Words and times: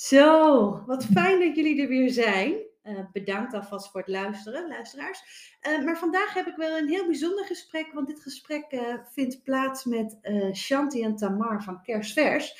Zo, 0.00 0.84
wat 0.86 1.04
fijn 1.04 1.40
dat 1.40 1.56
jullie 1.56 1.82
er 1.82 1.88
weer 1.88 2.10
zijn. 2.10 2.54
Uh, 2.84 2.98
bedankt 3.12 3.54
alvast 3.54 3.90
voor 3.90 4.00
het 4.00 4.10
luisteren, 4.10 4.68
luisteraars. 4.68 5.22
Uh, 5.68 5.84
maar 5.84 5.98
vandaag 5.98 6.34
heb 6.34 6.46
ik 6.46 6.56
wel 6.56 6.78
een 6.78 6.88
heel 6.88 7.06
bijzonder 7.06 7.44
gesprek, 7.44 7.92
want 7.92 8.06
dit 8.06 8.20
gesprek 8.20 8.72
uh, 8.72 8.94
vindt 9.12 9.42
plaats 9.42 9.84
met 9.84 10.18
Shanti 10.52 11.02
en 11.02 11.16
Tamar 11.16 11.62
van 11.62 11.82
Kersvers. 11.82 12.56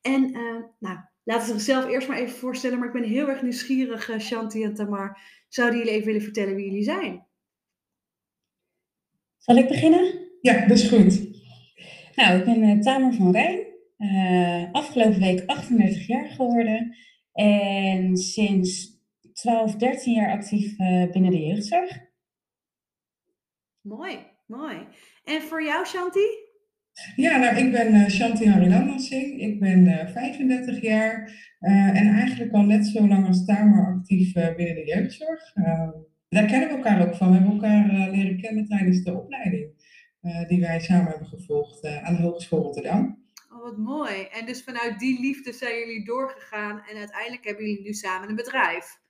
En 0.00 0.30
nou, 0.78 0.98
laten 1.24 1.46
ze 1.46 1.52
zichzelf 1.52 1.86
eerst 1.86 2.08
maar 2.08 2.18
even 2.18 2.38
voorstellen, 2.38 2.78
maar 2.78 2.86
ik 2.86 3.00
ben 3.00 3.10
heel 3.10 3.28
erg 3.28 3.42
nieuwsgierig, 3.42 4.10
Shanti 4.18 4.64
en 4.64 4.74
Tamar. 4.74 5.18
Zouden 5.48 5.78
jullie 5.78 5.92
even 5.92 6.06
willen 6.06 6.22
vertellen 6.22 6.54
wie 6.54 6.64
jullie 6.64 6.84
zijn? 6.84 7.26
Zal 9.38 9.56
ik 9.56 9.68
beginnen? 9.68 10.28
Ja, 10.40 10.66
dat 10.66 10.78
is 10.78 10.88
goed. 10.88 11.42
Nou, 12.14 12.38
ik 12.38 12.44
ben 12.44 12.80
Tamar 12.80 13.12
van 13.12 13.32
Rijn. 13.32 13.72
Uh, 13.98 14.72
afgelopen 14.72 15.20
week 15.20 15.42
38 15.46 16.06
jaar 16.06 16.28
geworden. 16.28 16.96
En 17.32 18.16
sinds 18.16 19.00
12, 19.32 19.76
13 19.76 20.14
jaar 20.14 20.30
actief 20.30 20.78
uh, 20.78 21.10
binnen 21.10 21.30
de 21.30 21.38
jeugdzorg. 21.38 22.00
Mooi, 23.80 24.18
mooi. 24.46 24.76
En 25.24 25.42
voor 25.42 25.64
jou, 25.64 25.86
Shanti? 25.86 26.42
Ja, 27.16 27.36
nou, 27.36 27.56
ik 27.56 27.72
ben 27.72 27.94
uh, 27.94 28.08
Shanti 28.08 28.44
Singh. 28.96 29.40
Ik 29.40 29.60
ben 29.60 30.08
35 30.12 30.82
jaar 30.82 31.42
en 31.60 32.14
eigenlijk 32.14 32.52
al 32.52 32.62
net 32.62 32.86
zo 32.86 33.08
lang 33.08 33.26
als 33.26 33.44
Tamer 33.44 33.86
actief 33.86 34.32
binnen 34.32 34.74
de 34.74 34.84
jeugdzorg. 34.84 35.52
daar 36.28 36.46
kennen 36.46 36.68
we 36.68 36.74
elkaar 36.74 37.08
ook 37.08 37.14
van. 37.14 37.28
We 37.28 37.34
hebben 37.34 37.52
elkaar 37.52 38.10
leren 38.10 38.40
kennen 38.40 38.66
tijdens 38.66 39.02
de 39.02 39.14
opleiding 39.14 39.68
die 40.48 40.60
wij 40.60 40.80
samen 40.80 41.10
hebben 41.10 41.28
gevolgd 41.28 41.86
aan 41.86 42.16
de 42.16 42.22
Hogeschool 42.22 42.62
Rotterdam. 42.62 43.23
Oh, 43.64 43.70
wat 43.70 43.78
mooi. 43.78 44.22
En 44.22 44.46
dus 44.46 44.62
vanuit 44.62 44.98
die 44.98 45.20
liefde 45.20 45.52
zijn 45.52 45.78
jullie 45.78 46.04
doorgegaan 46.04 46.82
en 46.88 46.96
uiteindelijk 46.96 47.44
hebben 47.44 47.64
jullie 47.64 47.82
nu 47.82 47.92
samen 47.92 48.28
een 48.28 48.36
bedrijf. 48.36 49.00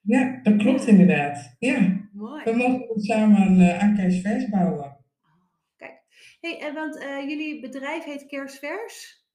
Ja, 0.00 0.40
dat 0.42 0.56
klopt 0.56 0.86
inderdaad. 0.86 1.56
Ja. 1.58 2.08
Mooi. 2.12 2.44
We 2.44 2.56
mogen 2.56 3.00
samen 3.00 3.60
uh, 3.60 3.82
aan 3.82 3.96
Kersvers 3.96 4.48
bouwen. 4.48 4.96
Kijk, 5.76 6.02
hey, 6.40 6.68
uh, 6.68 6.74
want 6.74 6.96
uh, 6.96 7.28
jullie 7.28 7.60
bedrijf 7.60 8.04
heet 8.04 8.26
Kersvers. 8.26 9.26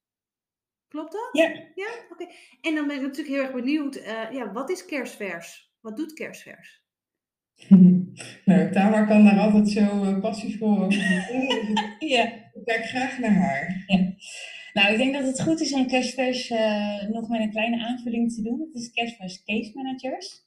Klopt 0.87 1.11
dat? 1.11 1.29
Ja. 1.31 1.47
Ja, 1.75 1.89
oké. 2.09 2.23
Okay. 2.23 2.35
En 2.61 2.75
dan 2.75 2.87
ben 2.87 2.95
ik 2.95 3.01
natuurlijk 3.01 3.35
heel 3.35 3.43
erg 3.43 3.53
benieuwd, 3.53 4.03
ja, 4.31 4.51
wat 4.51 4.69
is 4.69 4.85
Kersvers? 4.85 5.71
Wat 5.81 5.97
doet 5.97 6.13
Kersvers? 6.13 6.83
nou, 8.45 8.71
Tamar 8.71 9.07
kan 9.07 9.25
daar 9.25 9.39
altijd 9.39 9.69
zo 9.69 10.19
passievol 10.19 10.77
over 10.77 10.93
vertellen. 10.93 11.95
ja. 12.15 12.23
Ik 12.53 12.65
kijk 12.65 12.85
graag 12.85 13.19
naar 13.19 13.31
haar. 13.31 13.83
Ja. 13.87 14.13
Nou, 14.79 14.91
ik 14.91 14.97
denk 14.97 15.13
dat 15.13 15.25
het 15.25 15.41
goed 15.41 15.61
is 15.61 15.73
om 15.73 15.87
Cashfresh 15.87 16.49
uh, 16.49 17.03
nog 17.09 17.29
met 17.29 17.39
een 17.39 17.49
kleine 17.49 17.85
aanvulling 17.85 18.33
te 18.33 18.41
doen. 18.41 18.59
Het 18.59 18.81
is 18.81 18.91
Cashfresh 18.91 19.37
Case 19.45 19.71
Managers. 19.73 20.43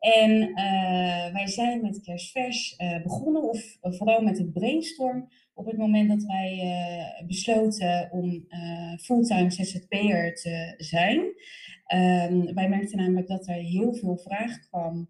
En 0.00 0.30
uh, 0.40 1.32
wij 1.32 1.46
zijn 1.46 1.80
met 1.80 2.00
Cashfresh 2.00 2.78
uh, 2.78 3.02
begonnen, 3.02 3.42
of 3.42 3.76
vooral 3.80 4.20
met 4.22 4.38
een 4.38 4.52
brainstorm, 4.52 5.28
op 5.54 5.66
het 5.66 5.76
moment 5.76 6.08
dat 6.08 6.22
wij 6.22 6.60
besloten 7.26 8.08
om 8.12 8.46
fulltime 9.00 9.50
ZZP'er 9.50 10.34
te 10.34 10.74
zijn. 10.76 11.18
Um, 12.28 12.54
wij 12.54 12.68
merkten 12.68 12.98
namelijk 12.98 13.28
dat 13.28 13.48
er 13.48 13.54
heel 13.54 13.94
veel 13.94 14.16
vraag 14.16 14.58
kwam 14.68 15.08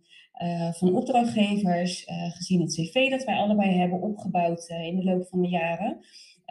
van 0.73 0.95
opdrachtgevers, 0.95 2.05
gezien 2.07 2.61
het 2.61 2.75
cv 2.75 3.11
dat 3.11 3.25
wij 3.25 3.35
allebei 3.35 3.71
hebben 3.71 4.01
opgebouwd 4.01 4.69
in 4.69 4.97
de 4.97 5.05
loop 5.05 5.29
van 5.29 5.43
de 5.43 5.49
jaren. 5.49 6.01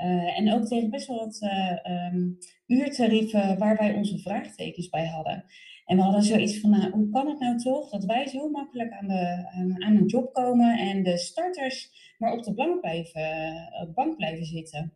Uh, 0.03 0.37
en 0.37 0.53
ook 0.53 0.65
tegen 0.65 0.89
best 0.89 1.07
wel 1.07 1.17
wat 1.17 1.41
uh, 1.41 2.11
um, 2.13 2.37
uurtarieven 2.67 3.57
waar 3.57 3.77
wij 3.77 3.93
onze 3.93 4.19
vraagtekens 4.19 4.89
bij 4.89 5.05
hadden. 5.05 5.45
En 5.85 5.97
we 5.97 6.03
hadden 6.03 6.23
zoiets 6.23 6.59
van, 6.59 6.69
nou, 6.69 6.91
hoe 6.91 7.09
kan 7.09 7.27
het 7.27 7.39
nou 7.39 7.57
toch 7.57 7.89
dat 7.89 8.05
wij 8.05 8.27
zo 8.27 8.49
makkelijk 8.49 8.91
aan, 8.91 9.07
de, 9.07 9.45
een 9.79 10.05
job 10.05 10.33
komen 10.33 10.79
en 10.79 11.03
de 11.03 11.17
starters 11.17 11.89
maar 12.17 12.33
op 12.33 12.43
de 12.43 12.53
bank 12.53 12.81
blijven, 12.81 13.21
de 13.85 13.91
bank 13.95 14.15
blijven 14.17 14.45
zitten? 14.45 14.93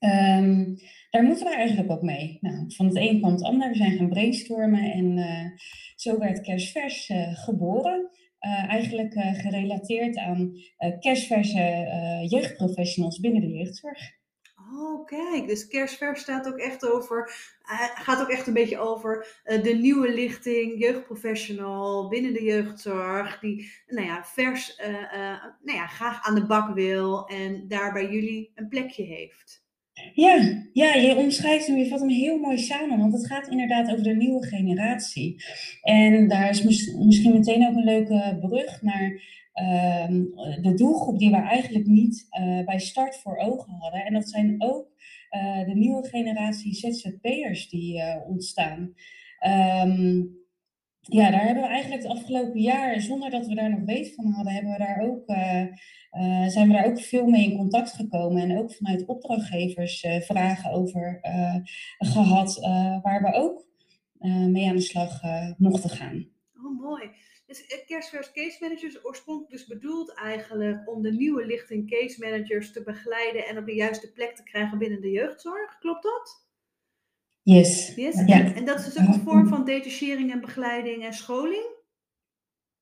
Um, 0.00 0.76
daar 1.10 1.22
moeten 1.22 1.46
we 1.46 1.54
eigenlijk 1.54 1.90
ook 1.90 2.02
mee. 2.02 2.38
Nou, 2.40 2.64
van 2.74 2.86
het 2.86 2.96
een 2.96 3.18
kwam 3.18 3.32
het 3.32 3.42
ander. 3.42 3.68
We 3.68 3.76
zijn 3.76 3.96
gaan 3.96 4.08
brainstormen 4.08 4.92
en 4.92 5.18
zo 5.96 6.18
werd 6.18 6.48
uh, 7.08 7.34
geboren. 7.34 8.10
Eigenlijk 8.68 9.12
gerelateerd 9.14 10.16
aan 10.16 10.52
kerstverse 11.00 11.86
jeugdprofessionals 12.28 13.20
binnen 13.20 13.40
de 13.40 13.48
jeugdzorg. 13.48 14.17
Oh, 14.72 15.06
kijk, 15.06 15.46
dus 15.46 15.66
kerstvers 15.66 16.20
staat 16.20 16.46
ook 16.46 16.58
echt 16.58 16.86
over, 16.86 17.32
gaat 17.94 18.20
ook 18.20 18.28
echt 18.28 18.46
een 18.46 18.52
beetje 18.52 18.78
over 18.78 19.40
de 19.44 19.78
nieuwe 19.80 20.12
lichting, 20.12 20.80
jeugdprofessional 20.80 22.08
binnen 22.08 22.32
de 22.32 22.42
jeugdzorg, 22.42 23.38
die 23.38 23.72
nou 23.86 24.06
ja, 24.06 24.24
vers, 24.24 24.76
nou 25.62 25.78
ja, 25.78 25.86
graag 25.86 26.22
aan 26.22 26.34
de 26.34 26.46
bak 26.46 26.74
wil 26.74 27.26
en 27.26 27.68
daar 27.68 27.92
bij 27.92 28.10
jullie 28.10 28.52
een 28.54 28.68
plekje 28.68 29.02
heeft. 29.02 29.66
Ja, 30.14 30.64
ja, 30.72 30.94
je 30.94 31.16
omschrijft 31.16 31.66
hem, 31.66 31.76
je 31.76 31.88
vat 31.88 32.00
hem 32.00 32.08
heel 32.08 32.38
mooi 32.38 32.58
samen, 32.58 32.98
want 32.98 33.12
het 33.12 33.26
gaat 33.26 33.48
inderdaad 33.48 33.90
over 33.90 34.02
de 34.02 34.14
nieuwe 34.14 34.46
generatie. 34.46 35.44
En 35.82 36.28
daar 36.28 36.48
is 36.48 36.62
misschien 36.96 37.32
meteen 37.32 37.68
ook 37.68 37.76
een 37.76 37.84
leuke 37.84 38.38
brug 38.40 38.82
naar 38.82 39.22
uh, 39.54 40.06
de 40.62 40.74
doelgroep 40.74 41.18
die 41.18 41.30
we 41.30 41.36
eigenlijk 41.36 41.86
niet 41.86 42.26
uh, 42.40 42.64
bij 42.64 42.78
start 42.78 43.16
voor 43.16 43.36
ogen 43.36 43.72
hadden. 43.72 44.04
En 44.04 44.12
dat 44.12 44.28
zijn 44.28 44.54
ook 44.58 44.86
uh, 45.30 45.66
de 45.66 45.74
nieuwe 45.74 46.08
generatie 46.08 46.74
ZZP'ers 46.74 47.68
die 47.68 47.96
uh, 47.96 48.16
ontstaan. 48.26 48.94
Um, 49.84 50.36
ja, 51.10 51.30
daar 51.30 51.44
hebben 51.44 51.62
we 51.62 51.68
eigenlijk 51.68 52.02
het 52.02 52.12
afgelopen 52.12 52.60
jaar, 52.60 53.00
zonder 53.00 53.30
dat 53.30 53.46
we 53.46 53.54
daar 53.54 53.70
nog 53.70 53.84
weet 53.84 54.14
van 54.14 54.26
hadden, 54.26 54.52
hebben 54.52 54.72
we 54.72 54.78
daar 54.78 55.00
ook, 55.00 55.28
uh, 55.28 55.62
uh, 56.12 56.48
zijn 56.48 56.68
we 56.68 56.74
daar 56.74 56.86
ook 56.86 57.00
veel 57.00 57.26
mee 57.26 57.50
in 57.50 57.56
contact 57.56 57.92
gekomen. 57.92 58.42
En 58.42 58.58
ook 58.58 58.72
vanuit 58.72 59.06
opdrachtgevers 59.06 60.04
uh, 60.04 60.20
vragen 60.20 60.70
over 60.70 61.18
gehad, 61.98 62.58
waar 63.02 63.22
we 63.22 63.32
ook 63.32 63.66
mee 64.48 64.68
aan 64.68 64.76
de 64.76 64.80
slag 64.80 65.20
mochten 65.58 65.90
gaan. 65.90 66.28
Oh, 66.56 66.80
mooi. 66.80 67.10
Dus 67.46 67.84
Kerstvers 67.86 68.32
Case 68.32 68.56
Managers 68.60 69.04
oorspronkelijk 69.04 69.52
dus 69.52 69.66
bedoeld 69.66 70.14
eigenlijk 70.14 70.88
om 70.88 71.02
de 71.02 71.12
nieuwe 71.12 71.46
lichting 71.46 71.90
case 71.90 72.20
managers 72.20 72.72
te 72.72 72.82
begeleiden 72.82 73.46
en 73.46 73.58
op 73.58 73.66
de 73.66 73.74
juiste 73.74 74.12
plek 74.12 74.36
te 74.36 74.42
krijgen 74.42 74.78
binnen 74.78 75.00
de 75.00 75.10
jeugdzorg. 75.10 75.78
Klopt 75.78 76.02
dat? 76.02 76.47
Yes. 77.54 77.92
yes? 77.96 78.22
Ja. 78.26 78.54
En 78.54 78.64
dat 78.64 78.78
is 78.78 78.84
dus 78.84 78.98
ook 78.98 79.14
een 79.14 79.20
vorm 79.20 79.48
van 79.48 79.64
detachering 79.64 80.32
en 80.32 80.40
begeleiding 80.40 81.04
en 81.04 81.12
scholing? 81.12 81.76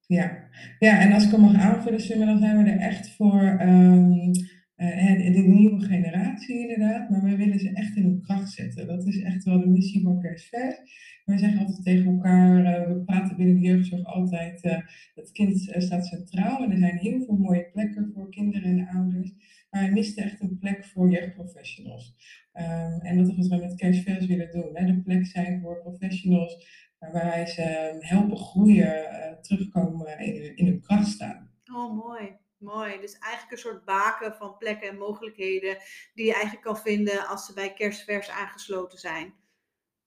Ja, 0.06 0.49
ja 0.78 1.00
en 1.00 1.12
als 1.12 1.25
ik 1.25 1.31
hem 1.31 1.41
mag 1.41 1.54
aanvullen, 1.54 2.27
dan 2.27 2.38
zijn 2.38 2.62
we 2.62 2.71
er 2.71 2.78
echt 2.78 3.10
voor 3.10 3.60
um, 3.60 4.31
uh, 4.76 5.32
de 5.34 5.44
nieuwe 5.47 5.81
generatie 5.81 6.59
inderdaad. 6.59 7.10
Maar 7.10 7.22
wij 7.22 7.37
willen 7.37 7.59
ze 7.59 7.71
echt 7.72 7.97
in 7.97 8.03
hun 8.03 8.22
kracht 8.22 8.53
zetten. 8.53 8.87
Dat 8.87 9.06
is 9.06 9.22
echt 9.22 9.44
wel 9.44 9.60
de 9.60 9.69
missie 9.69 10.03
van 10.03 10.21
Kersver. 10.21 10.78
Wij 11.25 11.38
zeggen 11.38 11.59
altijd 11.59 11.84
tegen 11.84 12.06
elkaar, 12.06 12.60
uh, 12.60 12.88
we 12.88 13.03
praten 13.05 13.37
binnen 13.37 13.55
de 13.55 13.66
jeugdzorg 13.66 14.05
altijd, 14.05 14.65
uh, 14.65 14.78
het 15.15 15.32
kind 15.32 15.75
staat 15.76 16.06
centraal. 16.06 16.62
En 16.62 16.71
er 16.71 16.78
zijn 16.78 16.97
heel 16.97 17.25
veel 17.25 17.37
mooie 17.37 17.71
plekken 17.72 18.10
voor 18.15 18.31
kinderen 18.31 18.78
en 18.78 18.88
ouders. 18.88 19.32
Maar 19.71 19.81
hij 19.81 19.93
miste 19.93 20.22
echt 20.22 20.41
een 20.41 20.59
plek 20.59 20.84
voor 20.84 21.10
jeugdprofessionals. 21.10 22.15
Um, 22.59 23.00
en 23.00 23.17
dat 23.17 23.28
is 23.28 23.49
wat 23.49 23.61
we 23.61 23.67
met 23.67 23.77
Cashfairs 23.77 24.27
willen 24.27 24.50
doen. 24.50 24.71
Hè? 24.72 24.84
De 24.87 25.03
plek 25.03 25.27
zijn 25.27 25.61
voor 25.61 25.81
professionals 25.81 26.67
waar 26.99 27.12
wij 27.12 27.47
ze 27.47 27.62
ehm, 27.62 27.97
helpen 28.00 28.37
groeien, 28.37 29.11
uh, 29.12 29.41
terugkomen 29.41 30.19
in, 30.19 30.56
in 30.56 30.67
hun 30.67 30.81
kracht 30.81 31.06
staan. 31.06 31.50
Oh, 31.75 32.05
mooi. 32.05 32.37
Mooi. 32.59 33.00
Dus 33.00 33.19
eigenlijk 33.19 33.53
een 33.53 33.59
soort 33.59 33.84
baken 33.84 34.34
van 34.34 34.56
plekken 34.59 34.89
en 34.89 34.99
mogelijkheden 34.99 35.77
die 36.15 36.27
je 36.27 36.33
eigenlijk 36.33 36.65
kan 36.65 36.78
vinden 36.78 37.27
als 37.27 37.47
ze 37.47 37.53
bij 37.55 37.72
Kerstvers 37.72 38.31
aangesloten 38.31 38.99
zijn. 38.99 39.34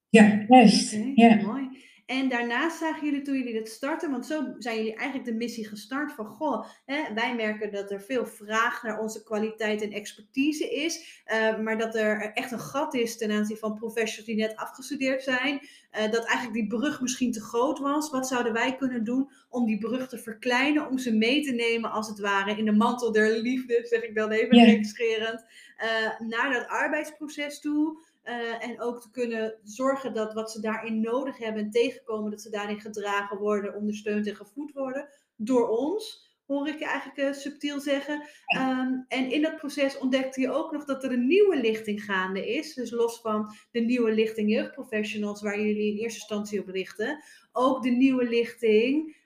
Ja, 0.10 0.46
juist. 0.48 0.94
Okay, 0.94 1.12
ja. 1.16 1.36
Mooi. 1.36 1.88
En 2.10 2.30
daarnaast 2.30 2.78
zagen 2.78 3.06
jullie 3.06 3.22
toen 3.22 3.38
jullie 3.38 3.54
dit 3.54 3.70
starten, 3.70 4.12
want 4.12 4.26
zo 4.26 4.54
zijn 4.58 4.76
jullie 4.76 4.96
eigenlijk 4.96 5.30
de 5.30 5.36
missie 5.36 5.68
gestart 5.68 6.12
van, 6.12 6.26
goh, 6.26 6.66
hè, 6.86 7.14
wij 7.14 7.36
merken 7.36 7.72
dat 7.72 7.92
er 7.92 8.02
veel 8.02 8.26
vraag 8.26 8.84
naar 8.84 9.00
onze 9.00 9.24
kwaliteit 9.24 9.82
en 9.82 9.92
expertise 9.92 10.70
is, 10.70 11.24
uh, 11.26 11.60
maar 11.60 11.78
dat 11.78 11.96
er 11.96 12.32
echt 12.34 12.52
een 12.52 12.60
gat 12.60 12.94
is 12.94 13.18
ten 13.18 13.32
aanzien 13.32 13.58
van 13.58 13.76
professionals 13.76 14.26
die 14.26 14.36
net 14.36 14.56
afgestudeerd 14.56 15.24
zijn, 15.24 15.54
uh, 15.54 16.12
dat 16.12 16.26
eigenlijk 16.26 16.54
die 16.54 16.68
brug 16.68 17.02
misschien 17.02 17.32
te 17.32 17.42
groot 17.42 17.80
was. 17.80 18.10
Wat 18.10 18.28
zouden 18.28 18.54
wij 18.54 18.76
kunnen 18.76 19.04
doen 19.04 19.32
om 19.50 19.66
die 19.66 19.78
brug 19.78 20.08
te 20.08 20.18
verkleinen, 20.18 20.88
om 20.88 20.98
ze 20.98 21.16
mee 21.16 21.42
te 21.42 21.52
nemen 21.52 21.92
als 21.92 22.08
het 22.08 22.20
ware 22.20 22.58
in 22.58 22.66
de 22.66 22.72
mantel 22.72 23.12
der 23.12 23.38
liefde, 23.38 23.80
zeg 23.84 24.02
ik 24.02 24.16
dan 24.16 24.32
even 24.32 24.58
yeah. 24.58 25.40
uh, 25.84 26.28
naar 26.28 26.54
dat 26.54 26.68
arbeidsproces 26.68 27.60
toe. 27.60 28.08
Uh, 28.24 28.63
en 28.63 28.81
ook 28.81 29.01
te 29.01 29.12
kunnen 29.12 29.60
zorgen 29.63 30.13
dat 30.13 30.33
wat 30.33 30.51
ze 30.51 30.62
daarin 30.62 31.01
nodig 31.01 31.38
hebben 31.38 31.63
en 31.63 31.71
tegenkomen, 31.71 32.31
dat 32.31 32.42
ze 32.42 32.50
daarin 32.50 32.80
gedragen 32.80 33.38
worden, 33.38 33.75
ondersteund 33.75 34.27
en 34.27 34.36
gevoed 34.36 34.71
worden 34.71 35.10
door 35.36 35.68
ons. 35.68 36.27
hoor 36.45 36.68
ik 36.68 36.80
je 36.80 36.86
eigenlijk 36.86 37.36
subtiel 37.36 37.80
zeggen. 37.80 38.21
Ehm, 38.45 38.94
en 39.07 39.31
in 39.31 39.42
dat 39.42 39.56
proces 39.56 39.98
ontdekte 39.98 40.42
je 40.42 40.51
ook 40.51 40.71
nog 40.71 40.86
dat 40.86 41.04
er 41.04 41.12
een 41.12 41.27
nieuwe 41.27 41.62
lichting 41.62 42.04
gaande 42.04 42.54
is. 42.56 42.74
Dus 42.74 42.92
los 42.92 43.21
van 43.21 43.56
de 43.71 43.80
nieuwe 43.80 44.12
lichting 44.12 44.51
jeugdprofessionals, 44.51 45.42
waar 45.42 45.62
jullie 45.62 45.92
in 45.92 45.98
eerste 45.98 46.19
instantie 46.19 46.62
op 46.62 46.68
richten, 46.68 47.24
ook 47.51 47.83
de 47.83 47.89
nieuwe 47.89 48.30
lichting 48.30 49.18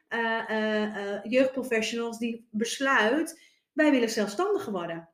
jeugdprofessionals 1.23 2.17
die 2.17 2.47
besluit, 2.51 3.41
wij 3.73 3.91
willen 3.91 4.09
zelfstandig 4.09 4.65
worden. 4.65 5.09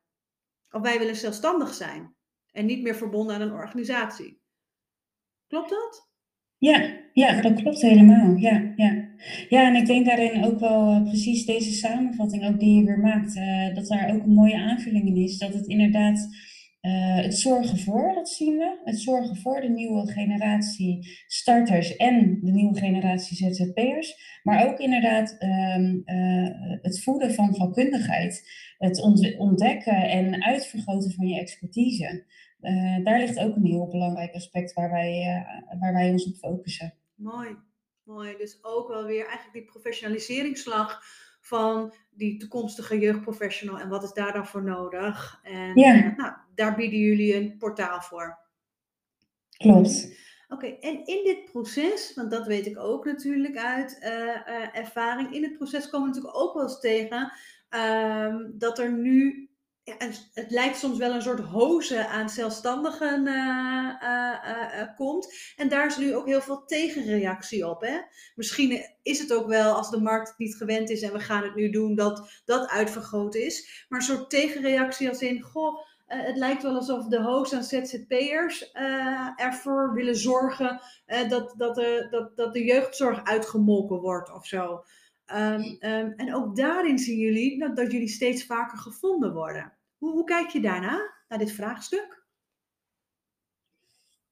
Of 0.71 0.81
wij 0.81 0.99
willen 0.99 1.15
zelfstandig 1.15 1.73
zijn 1.73 2.17
en 2.51 2.65
niet 2.65 2.81
meer 2.81 2.95
verbonden 2.95 3.35
aan 3.35 3.41
een 3.41 3.51
organisatie. 3.51 4.41
Klopt 5.47 5.69
dat? 5.69 6.07
Ja, 6.57 6.99
ja, 7.13 7.41
dat 7.41 7.61
klopt 7.61 7.81
helemaal. 7.81 8.35
Ja, 8.35 8.73
ja. 8.75 9.07
ja, 9.49 9.67
en 9.67 9.75
ik 9.75 9.85
denk 9.85 10.05
daarin 10.05 10.43
ook 10.45 10.59
wel 10.59 10.91
uh, 10.91 11.03
precies 11.03 11.45
deze 11.45 11.71
samenvatting 11.71 12.47
ook 12.47 12.59
die 12.59 12.79
je 12.79 12.85
weer 12.85 12.99
maakt, 12.99 13.35
uh, 13.35 13.75
dat 13.75 13.87
daar 13.87 14.13
ook 14.13 14.23
een 14.23 14.33
mooie 14.33 14.57
aanvulling 14.57 15.07
in 15.07 15.15
is. 15.15 15.37
Dat 15.37 15.53
het 15.53 15.67
inderdaad 15.67 16.27
uh, 16.81 17.15
het 17.15 17.37
zorgen 17.37 17.79
voor, 17.79 18.13
dat 18.13 18.29
zien 18.29 18.57
we. 18.57 18.81
Het 18.83 18.99
zorgen 18.99 19.37
voor 19.37 19.61
de 19.61 19.69
nieuwe 19.69 20.11
generatie 20.11 21.23
starters 21.27 21.95
en 21.95 22.39
de 22.41 22.51
nieuwe 22.51 22.77
generatie 22.77 23.37
ZZP'ers. 23.37 24.39
Maar 24.43 24.67
ook 24.67 24.79
inderdaad 24.79 25.37
um, 25.43 26.01
het 26.81 27.03
voeden 27.03 27.33
van 27.33 27.55
vakkundigheid. 27.55 28.51
Het 28.77 29.01
ontdekken 29.37 30.09
en 30.09 30.43
uitvergroten 30.43 31.11
van 31.11 31.27
je 31.27 31.39
expertise. 31.39 32.25
Uh, 32.61 33.03
daar 33.03 33.19
ligt 33.19 33.39
ook 33.39 33.55
een 33.55 33.65
heel 33.65 33.87
belangrijk 33.87 34.33
aspect 34.33 34.73
waar 34.73 34.91
wij, 34.91 35.45
waar 35.79 35.93
wij 35.93 36.09
ons 36.09 36.25
op 36.25 36.35
focussen. 36.35 36.93
Mooi, 37.15 37.55
mooi. 38.03 38.37
Dus 38.37 38.59
ook 38.61 38.87
wel 38.87 39.05
weer 39.05 39.25
eigenlijk 39.25 39.53
die 39.53 39.65
professionaliseringsslag 39.65 41.01
van 41.49 41.93
die 42.09 42.37
toekomstige 42.37 42.99
jeugdprofessional 42.99 43.79
en 43.79 43.89
wat 43.89 44.03
is 44.03 44.13
daar 44.13 44.33
dan 44.33 44.47
voor 44.47 44.63
nodig. 44.63 45.39
En 45.43 45.79
ja. 45.79 45.95
uh, 45.95 46.17
nou, 46.17 46.33
daar 46.55 46.75
bieden 46.75 46.99
jullie 46.99 47.35
een 47.35 47.57
portaal 47.57 48.01
voor. 48.01 48.37
Klopt. 49.57 50.17
Oké, 50.49 50.65
okay, 50.65 50.77
en 50.79 51.05
in 51.05 51.23
dit 51.23 51.51
proces, 51.51 52.13
want 52.15 52.31
dat 52.31 52.47
weet 52.47 52.65
ik 52.65 52.79
ook 52.79 53.05
natuurlijk 53.05 53.57
uit 53.57 53.97
ervaring, 54.73 55.33
in 55.33 55.43
het 55.43 55.57
proces 55.57 55.89
komen 55.89 56.09
we 56.09 56.15
natuurlijk 56.15 56.43
ook 56.43 56.53
wel 56.53 56.63
eens 56.63 56.79
tegen 56.79 57.31
um, 57.69 58.53
dat 58.57 58.79
er 58.79 58.91
nu 58.91 59.48
het 60.33 60.51
lijkt 60.51 60.77
soms 60.77 60.97
wel 60.97 61.13
een 61.13 61.21
soort 61.21 61.39
hoze 61.39 62.07
aan 62.07 62.30
zelfstandigen 62.30 63.25
uh, 63.25 63.33
uh, 64.03 64.80
uh, 64.80 64.95
komt. 64.95 65.33
En 65.56 65.69
daar 65.69 65.86
is 65.86 65.97
nu 65.97 66.15
ook 66.15 66.25
heel 66.25 66.41
veel 66.41 66.65
tegenreactie 66.65 67.68
op. 67.68 67.81
Hè? 67.81 67.97
Misschien 68.36 68.81
is 69.03 69.19
het 69.19 69.33
ook 69.33 69.47
wel, 69.47 69.74
als 69.74 69.89
de 69.89 70.01
markt 70.01 70.33
niet 70.38 70.56
gewend 70.56 70.89
is 70.89 71.01
en 71.01 71.13
we 71.13 71.19
gaan 71.19 71.44
het 71.44 71.56
nu 71.56 71.69
doen, 71.69 71.95
dat 71.95 72.41
dat 72.45 72.69
uitvergroot 72.69 73.36
is. 73.36 73.86
Maar 73.89 74.00
een 74.00 74.06
soort 74.06 74.30
tegenreactie 74.30 75.09
als 75.09 75.21
in, 75.21 75.41
goh, 75.41 75.88
het 76.06 76.38
lijkt 76.38 76.63
wel 76.63 76.75
alsof 76.75 77.07
de 77.07 77.21
host 77.21 77.53
aan 77.53 77.63
ZZP'ers 77.63 78.71
ervoor 79.35 79.94
willen 79.94 80.15
zorgen 80.15 80.81
dat, 81.30 81.53
dat, 81.57 81.75
de, 81.75 82.07
dat, 82.09 82.38
dat 82.38 82.53
de 82.53 82.63
jeugdzorg 82.63 83.24
uitgemolken 83.24 84.00
wordt 84.00 84.33
of 84.33 84.45
zo. 84.45 84.83
Um, 85.35 85.77
um, 85.80 86.13
en 86.15 86.35
ook 86.35 86.56
daarin 86.56 87.00
zien 87.00 87.18
jullie 87.18 87.59
dat, 87.59 87.75
dat 87.75 87.92
jullie 87.92 88.07
steeds 88.07 88.45
vaker 88.45 88.77
gevonden 88.77 89.33
worden. 89.33 89.74
Hoe, 89.99 90.11
hoe 90.11 90.23
kijk 90.23 90.49
je 90.49 90.61
daarna, 90.61 91.13
naar 91.27 91.39
dit 91.39 91.51
vraagstuk? 91.51 92.27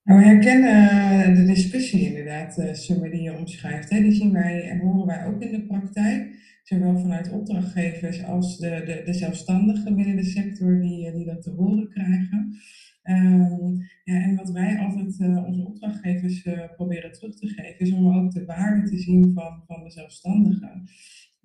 Nou, 0.03 0.19
we 0.19 0.25
herkennen 0.25 0.89
eh, 0.89 1.35
de 1.35 1.45
discussie 1.45 2.07
inderdaad, 2.07 2.57
uh, 2.57 2.73
Summer, 2.73 3.11
die 3.11 3.21
je 3.21 3.37
omschrijft. 3.37 3.89
Die 3.89 4.11
zien 4.11 4.31
wij 4.31 4.69
en 4.69 4.79
horen 4.79 5.05
wij 5.05 5.25
ook 5.25 5.41
in 5.41 5.51
de 5.51 5.65
praktijk. 5.65 6.45
Zowel 6.63 6.99
vanuit 6.99 7.31
opdrachtgevers 7.31 8.23
als 8.23 8.57
de, 8.57 8.83
de, 8.85 9.01
de 9.05 9.13
zelfstandigen 9.13 9.95
binnen 9.95 10.15
de 10.15 10.23
sector 10.23 10.81
die, 10.81 11.07
eh, 11.07 11.13
die 11.13 11.25
dat 11.25 11.41
te 11.41 11.51
horen 11.51 11.89
krijgen. 11.89 12.57
Um, 13.03 13.89
ja, 14.03 14.21
en 14.21 14.35
wat 14.35 14.49
wij 14.49 14.77
altijd 14.77 15.19
uh, 15.19 15.45
onze 15.45 15.65
opdrachtgevers 15.65 16.47
proberen 16.75 17.11
terug 17.11 17.35
te 17.35 17.47
geven, 17.47 17.79
is 17.79 17.91
om 17.91 18.15
ook 18.15 18.31
de 18.31 18.45
waarde 18.45 18.89
te 18.89 18.97
zien 18.97 19.33
van, 19.33 19.63
van 19.67 19.83
de 19.83 19.91
zelfstandigen. 19.91 20.89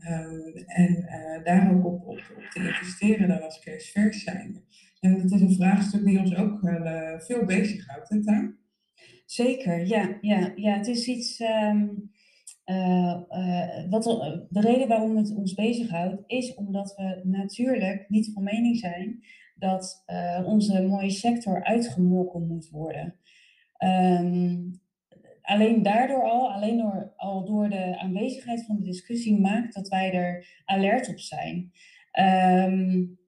Um, 0.08 0.54
en 0.66 0.96
uh, 0.96 1.44
daar 1.44 1.74
ook 1.74 1.86
op, 1.86 2.08
op, 2.08 2.18
te 2.50 2.58
investeren 2.58 3.28
dan 3.28 3.42
als 3.42 3.58
kerstvers 3.58 4.22
zijn. 4.22 4.64
En 5.00 5.20
het 5.20 5.32
is 5.32 5.40
een 5.40 5.54
vraagstuk 5.54 6.04
die 6.04 6.18
ons 6.18 6.36
ook 6.36 6.60
wel 6.60 6.86
uh, 6.86 7.20
veel 7.20 7.44
bezighoudt, 7.44 8.08
hè 8.08 8.22
Taam? 8.22 8.58
Zeker, 9.26 9.86
ja, 9.86 10.18
ja, 10.20 10.52
ja. 10.54 10.76
Het 10.76 10.86
is 10.86 11.06
iets. 11.06 11.40
Um, 11.40 12.10
uh, 12.66 13.20
wat, 13.90 14.04
de 14.48 14.60
reden 14.60 14.88
waarom 14.88 15.16
het 15.16 15.34
ons 15.34 15.54
bezighoudt, 15.54 16.22
is 16.26 16.54
omdat 16.54 16.94
we 16.96 17.20
natuurlijk 17.22 18.04
niet 18.08 18.30
van 18.34 18.42
mening 18.42 18.78
zijn 18.78 19.24
dat 19.54 20.04
onze 20.44 20.82
mooie 20.82 21.10
sector 21.10 21.64
uitgemolken 21.64 22.46
moet 22.46 22.68
worden. 22.70 23.14
Um, 23.78 24.80
alleen 25.42 25.82
daardoor 25.82 26.22
al, 26.22 26.52
alleen 26.52 26.78
door, 26.78 27.12
al 27.16 27.44
door 27.44 27.68
de 27.68 27.98
aanwezigheid 27.98 28.64
van 28.66 28.76
de 28.76 28.84
discussie 28.84 29.40
maakt 29.40 29.74
dat 29.74 29.88
wij 29.88 30.12
er 30.12 30.62
alert 30.64 31.08
op 31.08 31.18
zijn. 31.18 31.72
Um, 32.20 33.20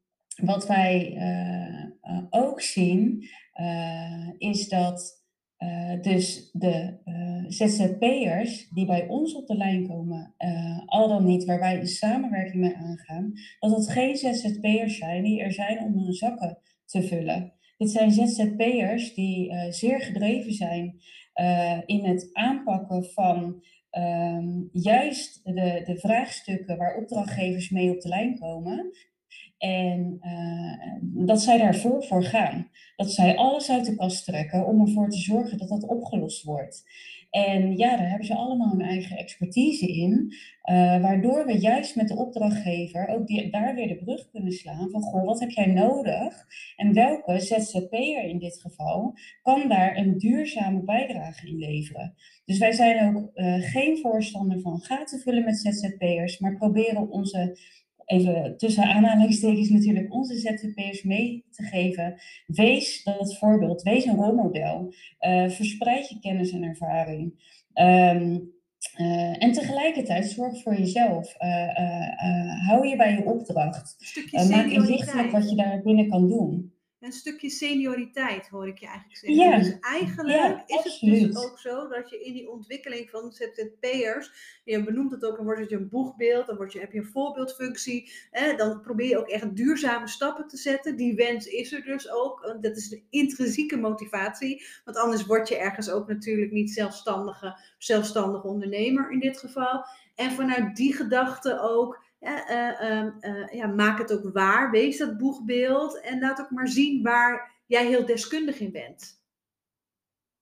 wat 0.43 0.67
wij 0.67 1.13
uh, 1.17 2.13
uh, 2.13 2.25
ook 2.31 2.61
zien 2.61 3.29
uh, 3.61 4.29
is 4.39 4.69
dat 4.69 5.23
dus 6.01 6.51
de 6.53 6.99
ZZP'ers 7.49 8.69
die 8.69 8.87
bij 8.87 9.07
ons 9.07 9.35
op 9.35 9.47
de 9.47 9.57
lijn 9.57 9.89
komen, 9.89 10.35
al 10.87 11.09
dan 11.09 11.25
niet 11.25 11.45
waar 11.45 11.59
wij 11.59 11.81
een 11.81 11.87
samenwerking 11.87 12.63
mee 12.63 12.77
aangaan, 12.77 13.33
dat 13.59 13.71
het 13.71 13.89
geen 13.89 14.17
ZZP'ers 14.17 14.99
zijn 14.99 15.23
die 15.23 15.41
er 15.43 15.53
zijn 15.53 15.79
om 15.79 15.99
hun 15.99 16.13
zakken 16.13 16.59
te 16.85 17.03
vullen. 17.03 17.53
Dit 17.79 17.91
zijn 17.91 18.11
ZZP'ers 18.11 19.15
die 19.15 19.53
zeer 19.71 20.01
gedreven 20.01 20.53
zijn 20.53 21.01
uh, 21.41 21.79
in 21.87 22.05
het 22.05 22.29
aanpakken 22.33 23.05
van 23.05 23.63
um, 23.91 24.69
juist 24.73 25.45
de, 25.45 25.83
de 25.85 25.99
vraagstukken 25.99 26.77
waar 26.77 26.97
opdrachtgevers 26.97 27.71
mee 27.71 27.91
op 27.91 28.01
de 28.01 28.09
lijn 28.09 28.39
komen. 28.39 28.93
En 29.59 30.19
uh, 30.21 31.27
dat 31.27 31.43
zij 31.43 31.59
daarvoor 31.59 32.05
voor 32.05 32.25
gaan. 32.25 32.71
Dat 32.97 33.13
zij 33.13 33.37
alles 33.37 33.71
uit 33.71 33.85
de 33.87 33.97
kast 33.97 34.25
trekken 34.25 34.67
om 34.67 34.81
ervoor 34.81 35.11
te 35.11 35.19
zorgen 35.19 35.59
dat 35.59 35.69
dat 35.69 35.87
opgelost 35.87 36.43
wordt. 36.43 36.85
En 37.35 37.77
ja, 37.77 37.97
daar 37.97 38.09
hebben 38.09 38.27
ze 38.27 38.35
allemaal 38.35 38.71
hun 38.71 38.81
eigen 38.81 39.17
expertise 39.17 39.87
in, 39.87 40.35
uh, 40.71 41.01
waardoor 41.01 41.47
we 41.47 41.59
juist 41.59 41.97
met 41.97 42.09
de 42.09 42.17
opdrachtgever 42.17 43.09
ook 43.09 43.27
die, 43.27 43.51
daar 43.51 43.75
weer 43.75 43.89
de 43.89 44.05
brug 44.05 44.31
kunnen 44.31 44.53
slaan 44.53 44.91
van, 44.91 45.03
goh, 45.03 45.25
wat 45.25 45.41
heb 45.41 45.51
jij 45.51 45.67
nodig? 45.67 46.47
En 46.77 46.93
welke 46.93 47.41
ZZP'er 47.41 48.25
in 48.25 48.39
dit 48.39 48.61
geval 48.61 49.15
kan 49.43 49.69
daar 49.69 49.97
een 49.97 50.19
duurzame 50.19 50.83
bijdrage 50.83 51.49
in 51.49 51.59
leveren? 51.59 52.15
Dus 52.45 52.59
wij 52.59 52.73
zijn 52.73 53.17
ook 53.17 53.31
uh, 53.35 53.55
geen 53.61 53.99
voorstander 53.99 54.61
van 54.61 54.81
gaten 54.81 55.21
vullen 55.21 55.45
met 55.45 55.59
ZZP'ers, 55.59 56.39
maar 56.39 56.57
proberen 56.57 57.11
onze 57.11 57.59
even 58.07 58.57
tussen 58.57 58.85
aanhalingstekens 58.85 59.69
natuurlijk 59.69 60.13
onze 60.13 60.37
ZZP'ers 60.37 61.03
mee 61.03 61.45
te 61.51 61.63
geven. 61.63 62.21
Wees 62.47 63.05
dat 63.05 63.39
voorbeeld, 63.39 63.83
wees 63.83 64.05
een 64.05 64.17
rolmodel. 64.17 64.95
Uh, 65.21 65.49
verspreid 65.49 66.09
je 66.09 66.19
kennis 66.21 66.53
en 66.53 66.63
ervaring. 66.63 67.53
Um, 67.75 68.53
uh, 69.01 69.43
en 69.43 69.53
tegelijkertijd 69.53 70.27
zorg 70.27 70.63
voor 70.63 70.75
jezelf. 70.75 71.35
Uh, 71.39 72.67
hou 72.67 72.89
je 72.89 72.97
bij 72.97 73.13
je 73.13 73.25
opdracht. 73.25 73.97
maak 74.49 74.67
inzichtelijk 74.67 75.31
wat 75.31 75.51
je 75.51 75.57
daar 75.57 75.83
binnen 75.83 76.09
kan 76.09 76.29
doen 76.29 76.74
een 77.05 77.13
stukje 77.13 77.51
senioriteit, 77.51 78.49
hoor 78.49 78.69
ik 78.69 78.79
je 78.79 78.87
eigenlijk 78.87 79.19
zeggen. 79.19 79.45
Ja. 79.45 79.59
Dus 79.59 79.79
eigenlijk 79.81 80.63
is 80.67 81.01
het 81.01 81.01
dus 81.01 81.45
ook 81.45 81.59
zo 81.59 81.89
dat 81.89 82.11
je 82.11 82.25
in 82.25 82.33
die 82.33 82.51
ontwikkeling 82.51 83.11
van 83.11 83.33
ZZP'ers, 83.33 84.61
je 84.65 84.85
benoemt 84.85 85.11
het 85.11 85.25
ook, 85.25 85.37
dan 85.37 85.45
wordt 85.45 85.61
het 85.61 85.71
je 85.71 85.77
een 85.77 85.89
boegbeeld, 85.89 86.47
dan 86.47 86.57
word 86.57 86.73
je, 86.73 86.79
heb 86.81 86.93
je 86.93 86.99
een 86.99 87.05
voorbeeldfunctie, 87.13 88.13
hè, 88.31 88.57
dan 88.57 88.81
probeer 88.81 89.09
je 89.09 89.19
ook 89.19 89.29
echt 89.29 89.57
duurzame 89.57 90.09
stappen 90.09 90.49
te 90.49 90.57
zetten. 90.57 90.97
Die 90.97 91.15
wens 91.15 91.47
is 91.47 91.73
er 91.73 91.83
dus 91.83 92.11
ook, 92.11 92.57
dat 92.61 92.77
is 92.77 92.89
de 92.89 93.03
intrinsieke 93.11 93.77
motivatie, 93.77 94.65
want 94.85 94.97
anders 94.97 95.27
word 95.27 95.49
je 95.49 95.57
ergens 95.57 95.91
ook 95.91 96.09
natuurlijk 96.09 96.53
niet 96.53 96.71
zelfstandige, 96.71 97.59
zelfstandige 97.79 98.47
ondernemer 98.47 99.11
in 99.11 99.21
dit 99.21 99.39
geval. 99.39 99.85
En 100.15 100.31
vanuit 100.31 100.77
die 100.77 100.95
gedachte 100.95 101.61
ook 101.61 102.04
ja, 103.53 103.67
maak 103.67 103.99
het 103.99 104.13
ook 104.13 104.33
waar. 104.33 104.71
Wees 104.71 104.99
dat 104.99 105.19
boegbeeld. 105.19 106.01
En 106.01 106.21
laat 106.21 106.41
ook 106.41 106.51
maar 106.51 106.69
zien 106.69 107.03
waar 107.03 107.63
jij 107.67 107.87
heel 107.87 108.07
deskundig 108.07 108.61
in 108.61 108.73
bent. 108.73 109.23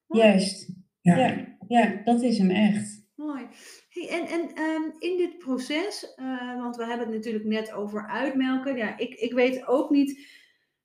Juist. 0.07 0.69
Ja. 1.01 1.17
ja. 1.17 1.51
Ja, 1.69 2.01
dat 2.05 2.23
is 2.23 2.39
hem 2.39 2.51
echt. 2.51 3.03
Mooi. 3.15 3.47
Hey, 3.89 4.09
en 4.09 4.27
en 4.27 4.63
um, 4.63 4.93
in 4.99 5.17
dit 5.17 5.39
proces, 5.39 6.15
uh, 6.17 6.57
want 6.57 6.77
we 6.77 6.87
hebben 6.87 7.07
het 7.07 7.17
natuurlijk 7.17 7.45
net 7.45 7.73
over 7.73 8.09
uitmelken. 8.09 8.77
Ja, 8.77 8.99
ik, 8.99 9.15
ik 9.15 9.33
weet 9.33 9.67
ook 9.67 9.91
niet. 9.91 10.41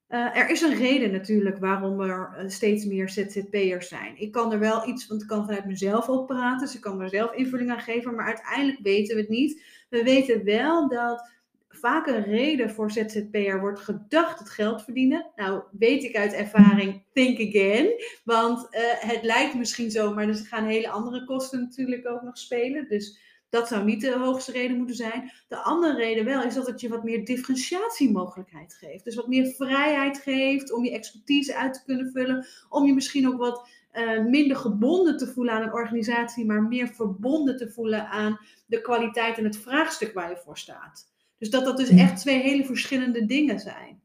Uh, 0.09 0.37
er 0.37 0.49
is 0.49 0.61
een 0.61 0.77
reden 0.77 1.11
natuurlijk 1.11 1.57
waarom 1.57 2.01
er 2.01 2.43
steeds 2.47 2.85
meer 2.85 3.09
ZZP'ers 3.09 3.87
zijn. 3.87 4.21
Ik 4.21 4.31
kan 4.31 4.51
er 4.51 4.59
wel 4.59 4.87
iets, 4.87 5.07
want 5.07 5.21
ik 5.21 5.27
kan 5.27 5.45
vanuit 5.45 5.65
mezelf 5.65 6.09
ook 6.09 6.27
praten, 6.27 6.65
dus 6.65 6.75
ik 6.75 6.81
kan 6.81 7.01
er 7.01 7.09
zelf 7.09 7.33
invulling 7.33 7.71
aan 7.71 7.79
geven, 7.79 8.15
maar 8.15 8.25
uiteindelijk 8.25 8.79
weten 8.81 9.15
we 9.15 9.21
het 9.21 9.29
niet. 9.29 9.63
We 9.89 10.03
weten 10.03 10.43
wel 10.43 10.89
dat 10.89 11.29
vaak 11.69 12.07
een 12.07 12.23
reden 12.23 12.69
voor 12.69 12.91
ZZP'er 12.91 13.59
wordt 13.59 13.79
gedacht 13.79 14.39
het 14.39 14.49
geld 14.49 14.83
verdienen. 14.83 15.31
Nou, 15.35 15.63
weet 15.71 16.03
ik 16.03 16.15
uit 16.15 16.33
ervaring, 16.33 17.03
think 17.13 17.39
again. 17.39 18.03
Want 18.23 18.67
uh, 18.71 18.79
het 19.11 19.23
lijkt 19.23 19.55
misschien 19.55 19.91
zo, 19.91 20.13
maar 20.13 20.27
er 20.27 20.35
gaan 20.35 20.65
hele 20.65 20.89
andere 20.89 21.25
kosten 21.25 21.59
natuurlijk 21.59 22.07
ook 22.07 22.21
nog 22.21 22.37
spelen. 22.37 22.87
Dus 22.89 23.19
dat 23.49 23.67
zou 23.67 23.85
niet 23.85 24.01
de 24.01 24.17
hoogste 24.17 24.51
reden 24.51 24.77
moeten 24.77 24.95
zijn. 24.95 25.31
De 25.47 25.57
andere 25.57 25.95
reden 25.95 26.25
wel 26.25 26.43
is 26.43 26.53
dat 26.53 26.67
het 26.67 26.81
je 26.81 26.89
wat 26.89 27.03
meer 27.03 27.25
differentiatiemogelijkheid 27.25 28.73
geeft. 28.73 29.03
Dus 29.03 29.15
wat 29.15 29.27
meer 29.27 29.45
vrijheid 29.45 30.17
geeft 30.17 30.73
om 30.73 30.83
je 30.83 30.91
expertise 30.91 31.55
uit 31.55 31.73
te 31.73 31.83
kunnen 31.85 32.11
vullen. 32.11 32.47
Om 32.69 32.85
je 32.85 32.93
misschien 32.93 33.27
ook 33.27 33.37
wat 33.37 33.69
uh, 33.93 34.25
minder 34.25 34.57
gebonden 34.57 35.17
te 35.17 35.27
voelen 35.27 35.53
aan 35.53 35.61
een 35.61 35.73
organisatie, 35.73 36.45
maar 36.45 36.63
meer 36.63 36.87
verbonden 36.87 37.57
te 37.57 37.71
voelen 37.71 38.07
aan 38.07 38.39
de 38.65 38.81
kwaliteit 38.81 39.37
en 39.37 39.43
het 39.43 39.57
vraagstuk 39.57 40.13
waar 40.13 40.29
je 40.29 40.41
voor 40.43 40.57
staat. 40.57 41.11
Dus 41.37 41.49
dat 41.49 41.65
dat 41.65 41.77
dus 41.77 41.89
echt 41.89 42.19
twee 42.19 42.41
hele 42.41 42.65
verschillende 42.65 43.25
dingen 43.25 43.59
zijn. 43.59 44.01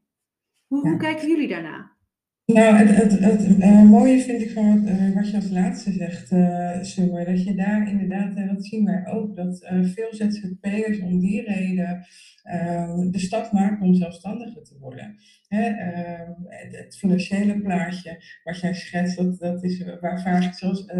Hoe, 0.66 0.88
hoe 0.88 0.96
kijken 0.96 1.28
jullie 1.28 1.48
daarna? 1.48 1.92
Nou, 2.46 2.76
het, 2.76 2.96
het, 2.96 3.18
het 3.20 3.58
uh, 3.58 3.82
mooie 3.82 4.20
vind 4.20 4.40
ik 4.40 4.50
van 4.50 4.88
uh, 4.88 5.14
wat 5.14 5.30
je 5.30 5.36
als 5.36 5.50
laatste 5.50 5.92
zegt, 5.92 6.30
uh, 6.32 7.24
dat 7.24 7.44
je 7.44 7.54
daar 7.56 7.88
inderdaad, 7.88 8.36
en 8.36 8.54
dat 8.54 8.64
zien 8.64 8.84
wij 8.84 9.06
ook, 9.06 9.36
dat 9.36 9.58
veel 9.68 10.08
ZZP'ers 10.10 11.00
om 11.00 11.20
die 11.20 11.42
reden 11.42 12.06
ehm, 12.42 13.10
de 13.10 13.18
stap 13.18 13.52
maken 13.52 13.86
om 13.86 13.94
zelfstandiger 13.94 14.62
te 14.62 14.78
worden. 14.78 15.16
Hè, 15.48 15.62
ehm, 15.62 16.30
het, 16.46 16.76
het, 16.76 16.96
financiële 16.96 17.60
plaatje 17.60 18.22
wat 18.44 18.60
jij 18.60 18.74
schetst, 18.74 19.16
dat, 19.16 19.38
dat 19.38 19.64
is 19.64 19.84
waar 20.00 20.22
vaak 20.22 20.54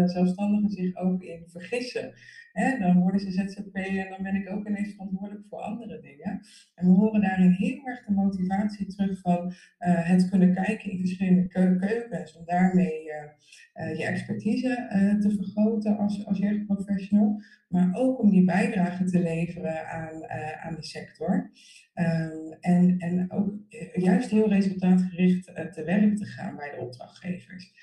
zelfstandigen 0.05 0.69
zich 0.69 0.95
ook 0.95 1.23
in 1.23 1.43
vergissen. 1.47 2.13
Dan 2.53 2.99
worden 2.99 3.19
ze 3.19 3.31
ZZP 3.31 3.75
en 3.75 4.09
dan 4.09 4.23
ben 4.23 4.35
ik 4.35 4.49
ook 4.49 4.67
ineens 4.67 4.91
verantwoordelijk 4.91 5.47
voor 5.49 5.59
andere 5.59 5.99
dingen. 6.01 6.41
En 6.75 6.85
we 6.85 6.91
horen 6.91 7.21
daarin 7.21 7.51
heel 7.51 7.85
erg 7.85 8.05
de 8.05 8.13
motivatie 8.13 8.85
terug 8.85 9.19
van 9.19 9.45
uh, 9.45 9.53
het 9.79 10.29
kunnen 10.29 10.53
kijken 10.53 10.91
in 10.91 10.99
verschillende 10.99 11.47
keukens. 11.47 12.37
Om 12.37 12.45
daarmee 12.45 13.03
uh, 13.03 13.87
uh, 13.87 13.97
je 13.97 14.05
expertise 14.05 14.87
te 15.21 15.35
vergroten 15.35 15.97
als, 15.97 16.25
als 16.25 16.37
jeugdprofessional. 16.37 17.41
Maar 17.67 17.89
ook 17.93 18.19
om 18.19 18.29
die 18.29 18.45
bijdrage 18.45 19.03
te 19.03 19.19
leveren 19.19 19.87
aan, 19.89 20.29
aan 20.59 20.75
de 20.75 20.83
sector. 20.83 21.51
Um, 21.95 22.51
en, 22.59 22.97
en 22.97 23.31
ook 23.31 23.53
juist 23.93 24.29
heel 24.29 24.49
resultaatgericht 24.49 25.45
te 25.45 25.83
werk 25.85 26.17
te 26.17 26.25
gaan 26.25 26.55
bij 26.55 26.69
de 26.69 26.81
opdrachtgevers. 26.81 27.73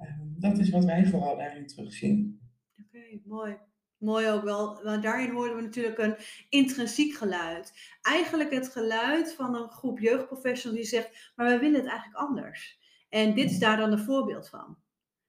Um, 0.00 0.34
dat 0.38 0.58
is 0.58 0.70
wat 0.70 0.84
wij 0.84 1.06
vooral 1.06 1.36
daarin 1.36 1.66
terugzien. 1.66 2.40
Oké, 2.78 3.20
mooi. 3.24 3.56
Mooi 3.98 4.28
ook 4.28 4.42
wel, 4.42 4.82
want 4.82 5.02
daarin 5.02 5.30
hoorden 5.30 5.56
we 5.56 5.62
natuurlijk 5.62 5.98
een 5.98 6.16
intrinsiek 6.48 7.14
geluid. 7.14 7.72
Eigenlijk 8.02 8.50
het 8.50 8.68
geluid 8.68 9.34
van 9.34 9.54
een 9.54 9.68
groep 9.68 9.98
jeugdprofessionals 9.98 10.80
die 10.80 10.88
zegt, 10.88 11.32
maar 11.36 11.46
wij 11.46 11.58
willen 11.58 11.80
het 11.80 11.88
eigenlijk 11.88 12.18
anders. 12.18 12.78
En 13.08 13.34
dit 13.34 13.50
is 13.50 13.58
daar 13.58 13.76
dan 13.76 13.92
een 13.92 13.98
voorbeeld 13.98 14.48
van. 14.48 14.76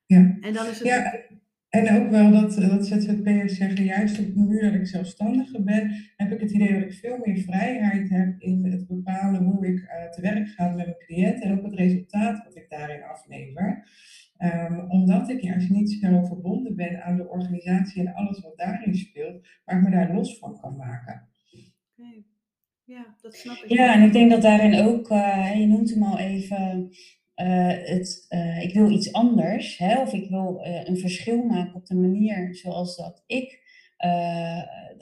Ja, 0.05 0.37
en, 0.41 0.53
dan 0.53 0.67
is 0.67 0.79
het 0.79 0.87
ja. 0.87 1.13
en 1.69 2.01
ook 2.01 2.09
wel 2.09 2.31
dat, 2.31 2.55
dat 2.55 2.87
ZZP'ers 2.87 3.55
zeggen, 3.55 3.83
juist 3.83 4.19
nu 4.35 4.61
dat 4.61 4.73
ik 4.73 4.87
zelfstandige 4.87 5.63
ben, 5.63 6.11
heb 6.15 6.31
ik 6.31 6.39
het 6.39 6.51
idee 6.51 6.73
dat 6.73 6.81
ik 6.81 6.93
veel 6.93 7.17
meer 7.23 7.37
vrijheid 7.37 8.09
heb 8.09 8.39
in 8.39 8.65
het 8.65 8.87
bepalen 8.87 9.43
hoe 9.43 9.67
ik 9.67 9.79
uh, 9.79 10.09
te 10.09 10.21
werk 10.21 10.47
ga 10.47 10.67
met 10.67 10.75
mijn 10.75 10.97
cliënt 10.97 11.43
en 11.43 11.57
ook 11.57 11.63
het 11.63 11.73
resultaat 11.73 12.43
wat 12.43 12.55
ik 12.55 12.69
daarin 12.69 13.03
aflever. 13.03 13.87
Um, 14.43 14.85
omdat 14.89 15.29
ik 15.29 15.41
juist 15.41 15.69
niet 15.69 15.97
zo 16.01 16.23
verbonden 16.23 16.75
ben 16.75 17.03
aan 17.03 17.17
de 17.17 17.29
organisatie 17.29 18.07
en 18.07 18.13
alles 18.13 18.39
wat 18.39 18.57
daarin 18.57 18.95
speelt, 18.95 19.47
waar 19.65 19.77
ik 19.77 19.83
me 19.83 19.91
daar 19.91 20.13
los 20.13 20.37
van 20.37 20.59
kan 20.59 20.75
maken. 20.75 21.29
Okay. 21.97 22.25
Ja, 22.83 23.15
dat 23.21 23.35
snap 23.35 23.55
ik. 23.55 23.69
Ja, 23.69 23.93
en 23.93 24.03
ik 24.03 24.13
denk 24.13 24.31
dat 24.31 24.41
daarin 24.41 24.75
ook, 24.75 25.09
uh, 25.11 25.59
je 25.59 25.67
noemt 25.67 25.89
hem 25.89 26.03
al 26.03 26.17
even, 26.17 26.89
uh, 27.35 27.67
het, 27.67 28.25
uh, 28.29 28.63
ik 28.63 28.73
wil 28.73 28.89
iets 28.91 29.13
anders, 29.13 29.77
hè, 29.77 30.01
of 30.01 30.13
ik 30.13 30.29
wil 30.29 30.59
een 30.63 30.97
verschil 30.97 31.43
maken 31.43 31.75
op 31.75 31.85
de 31.85 31.95
manier 31.95 32.55
zoals 32.55 32.97
dat 32.97 33.23
ik 33.27 33.67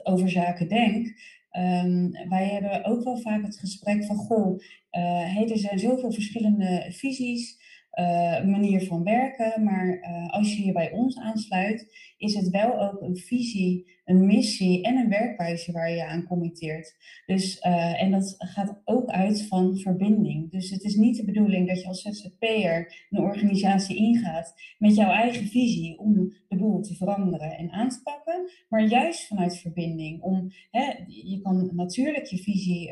over 0.02 0.30
zaken 0.30 0.68
denk. 0.68 1.06
Um, 1.52 2.10
wij 2.28 2.46
hebben 2.46 2.84
ook 2.84 3.04
wel 3.04 3.18
vaak 3.18 3.44
het 3.44 3.58
gesprek 3.58 4.04
van, 4.04 4.16
goh, 4.16 4.60
hey, 4.90 5.48
er 5.50 5.58
zijn 5.58 5.78
zoveel 5.78 6.12
verschillende 6.12 6.86
visies. 6.88 7.66
Uh, 7.94 8.44
manier 8.44 8.86
van 8.86 9.04
werken. 9.04 9.64
Maar 9.64 9.86
uh, 9.86 10.28
als 10.30 10.56
je 10.56 10.64
je 10.64 10.72
bij 10.72 10.92
ons 10.92 11.18
aansluit, 11.18 12.12
is 12.16 12.34
het 12.34 12.48
wel 12.48 12.80
ook 12.80 13.00
een 13.00 13.16
visie, 13.16 14.00
een 14.04 14.26
missie 14.26 14.82
en 14.82 14.96
een 14.96 15.08
werkwijze 15.08 15.72
waar 15.72 15.90
je 15.90 16.04
aan 16.04 16.26
committeert. 16.26 16.96
Dus, 17.26 17.62
uh, 17.66 18.02
en 18.02 18.10
dat 18.10 18.34
gaat 18.38 18.80
ook 18.84 19.08
uit 19.08 19.46
van 19.46 19.78
verbinding. 19.78 20.50
Dus 20.50 20.70
het 20.70 20.82
is 20.82 20.94
niet 20.94 21.16
de 21.16 21.24
bedoeling 21.24 21.68
dat 21.68 21.80
je 21.80 21.86
als 21.86 22.02
ZZP'er 22.02 23.06
een 23.10 23.20
organisatie 23.20 23.96
ingaat 23.96 24.54
met 24.78 24.94
jouw 24.94 25.10
eigen 25.10 25.46
visie 25.46 25.98
om 25.98 26.32
de 26.48 26.56
boel 26.56 26.82
te 26.82 26.94
veranderen 26.94 27.56
en 27.56 27.70
aan 27.70 27.88
te 27.88 28.02
pakken, 28.02 28.50
maar 28.68 28.82
juist 28.82 29.26
vanuit 29.26 29.58
verbinding. 29.58 30.22
Om, 30.22 30.52
hè, 30.70 30.92
je 31.06 31.40
kan 31.42 31.70
natuurlijk 31.72 32.24
je 32.24 32.38
visie 32.38 32.90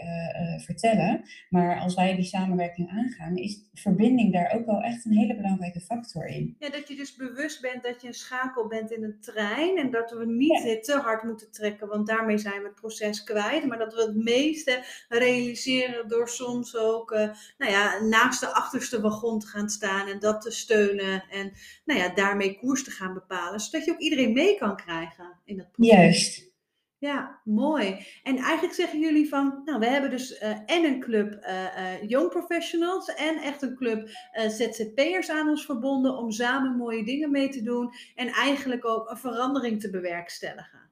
vertellen, 0.64 1.22
maar 1.50 1.80
als 1.80 1.94
wij 1.94 2.14
die 2.14 2.24
samenwerking 2.24 2.90
aangaan, 2.90 3.36
is 3.36 3.68
verbinding 3.74 4.32
daar 4.32 4.52
ook 4.54 4.66
wel 4.66 4.80
echt 4.80 5.04
een 5.04 5.16
hele 5.16 5.36
belangrijke 5.36 5.80
factor 5.80 6.26
in. 6.26 6.56
Ja, 6.58 6.70
dat 6.70 6.88
je 6.88 6.96
dus 6.96 7.16
bewust 7.16 7.60
bent 7.60 7.82
dat 7.82 8.00
je 8.02 8.08
een 8.08 8.14
schakel 8.14 8.66
bent 8.66 8.90
in 8.92 9.02
een 9.02 9.20
trein 9.20 9.78
en 9.78 9.90
dat 9.90 10.10
we 10.10 10.26
niet 10.26 10.84
te 10.84 10.98
hard 11.02 11.22
moeten 11.22 11.50
trekken, 11.50 11.88
want 11.88 12.06
daarmee 12.06 12.38
zijn 12.38 12.60
we 12.60 12.66
het 12.66 12.80
proces 12.80 13.22
kwijt. 13.22 13.66
Maar 13.66 13.78
dat 13.78 13.94
we 13.94 14.00
het 14.00 14.16
meeste 14.16 14.84
realiseren 15.08 16.08
door 16.08 16.28
soms 16.28 16.76
ook 16.76 17.12
uh, 17.12 17.30
nou 17.58 17.72
ja, 17.72 18.02
naast 18.02 18.40
de 18.40 18.54
achterste 18.54 19.00
wagon 19.00 19.38
te 19.38 19.46
gaan 19.46 19.68
staan 19.68 20.08
en 20.08 20.18
dat 20.18 20.40
te 20.40 20.50
steunen 20.50 21.24
en 21.30 21.52
nou 21.84 22.00
ja, 22.00 22.14
daarmee 22.14 22.58
koers 22.58 22.84
te 22.84 22.90
gaan 22.90 23.14
bepalen, 23.14 23.44
zodat 23.54 23.84
je 23.84 23.92
ook 23.92 23.98
iedereen 23.98 24.32
mee 24.32 24.58
kan 24.58 24.76
krijgen 24.76 25.40
in 25.44 25.58
het 25.58 25.72
proces. 25.72 25.94
Juist. 25.94 26.54
Ja, 26.98 27.40
mooi. 27.44 28.06
En 28.22 28.36
eigenlijk 28.36 28.74
zeggen 28.74 29.00
jullie 29.00 29.28
van, 29.28 29.62
nou, 29.64 29.78
we 29.78 29.86
hebben 29.86 30.10
dus 30.10 30.42
uh, 30.42 30.48
en 30.50 30.84
een 30.84 31.00
club 31.00 31.44
uh, 31.44 31.62
uh, 31.62 32.08
young 32.08 32.30
professionals 32.30 33.14
en 33.14 33.36
echt 33.36 33.62
een 33.62 33.76
club 33.76 34.08
ZZP'ers 34.48 35.30
aan 35.30 35.48
ons 35.48 35.64
verbonden 35.64 36.16
om 36.16 36.30
samen 36.30 36.76
mooie 36.76 37.04
dingen 37.04 37.30
mee 37.30 37.48
te 37.48 37.62
doen 37.62 37.92
en 38.14 38.28
eigenlijk 38.28 38.84
ook 38.84 39.10
een 39.10 39.16
verandering 39.16 39.80
te 39.80 39.90
bewerkstelligen. 39.90 40.84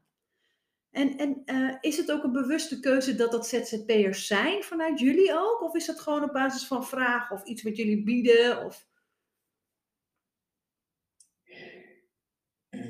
En, 0.90 1.16
en 1.16 1.44
is 1.80 1.96
het 1.96 2.12
ook 2.12 2.24
een 2.24 2.32
bewuste 2.32 2.80
keuze 2.80 3.14
dat 3.14 3.30
dat 3.30 3.48
ZZP'ers 3.48 4.26
zijn 4.26 4.62
vanuit 4.62 5.00
jullie 5.00 5.32
ook? 5.32 5.62
Of 5.62 5.74
is 5.74 5.86
dat 5.86 6.00
gewoon 6.00 6.22
op 6.22 6.32
basis 6.32 6.66
van 6.66 6.86
vragen 6.86 7.36
of 7.36 7.44
iets 7.44 7.62
wat 7.62 7.76
jullie 7.76 8.02
bieden? 8.02 8.64
Of... 8.64 8.86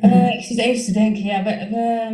Uh, 0.05 0.35
ik 0.35 0.43
zit 0.43 0.59
even 0.59 0.85
te 0.85 0.93
denken, 0.93 1.25
ja, 1.25 1.43
we, 1.43 1.69
we, 1.71 2.11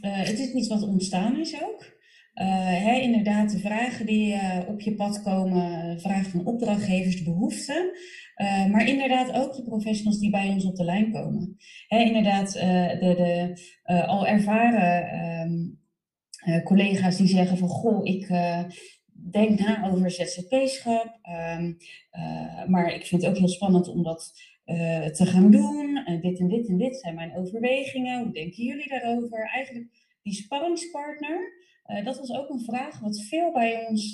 uh, 0.00 0.18
het 0.18 0.38
is 0.38 0.52
iets 0.52 0.68
wat 0.68 0.82
ontstaan 0.82 1.40
is 1.40 1.62
ook. 1.62 1.96
Uh, 2.34 2.46
hè, 2.84 2.98
inderdaad, 3.00 3.50
de 3.50 3.58
vragen 3.58 4.06
die 4.06 4.36
op 4.66 4.80
je 4.80 4.94
pad 4.94 5.22
komen, 5.22 6.00
vragen 6.00 6.30
van 6.30 6.46
opdrachtgevers, 6.46 7.16
de 7.16 7.24
behoeften. 7.24 7.90
maar 8.70 8.88
inderdaad 8.88 9.32
ook 9.32 9.56
de 9.56 9.64
professionals 9.64 10.18
die 10.18 10.30
bij 10.30 10.48
ons 10.48 10.64
op 10.64 10.76
de 10.76 10.84
lijn 10.84 11.12
komen. 11.12 11.56
Hè, 11.86 11.98
inderdaad, 11.98 12.52
de, 12.52 12.98
de 13.00 14.06
al 14.06 14.26
ervaren 14.26 15.14
um, 15.40 16.62
collega's 16.64 17.16
die 17.16 17.26
zeggen 17.26 17.58
van, 17.58 17.68
goh, 17.68 18.06
ik 18.06 18.28
denk 19.30 19.58
na 19.58 19.90
over 19.90 20.10
ZZP-schap. 20.10 21.18
Um, 21.58 21.76
maar 22.66 22.94
ik 22.94 23.06
vind 23.06 23.22
het 23.22 23.30
ook 23.30 23.38
heel 23.38 23.48
spannend 23.48 23.88
om 23.88 24.02
dat 24.02 24.32
uh, 24.68 25.06
te 25.06 25.26
gaan 25.26 25.50
doen. 25.50 26.04
Uh, 26.06 26.20
dit 26.20 26.38
en 26.38 26.48
dit 26.48 26.68
en 26.68 26.76
dit 26.76 26.96
zijn 26.96 27.14
mijn 27.14 27.36
overwegingen. 27.36 28.22
Hoe 28.22 28.32
denken 28.32 28.64
jullie 28.64 28.88
daarover? 28.88 29.50
Eigenlijk 29.54 29.88
die 30.22 30.32
spanningspartner, 30.32 31.52
uh, 31.86 32.04
dat 32.04 32.18
was 32.18 32.32
ook 32.32 32.48
een 32.48 32.64
vraag 32.64 33.00
wat 33.00 33.20
veel 33.20 33.52
bij 33.52 33.86
ons 33.86 34.12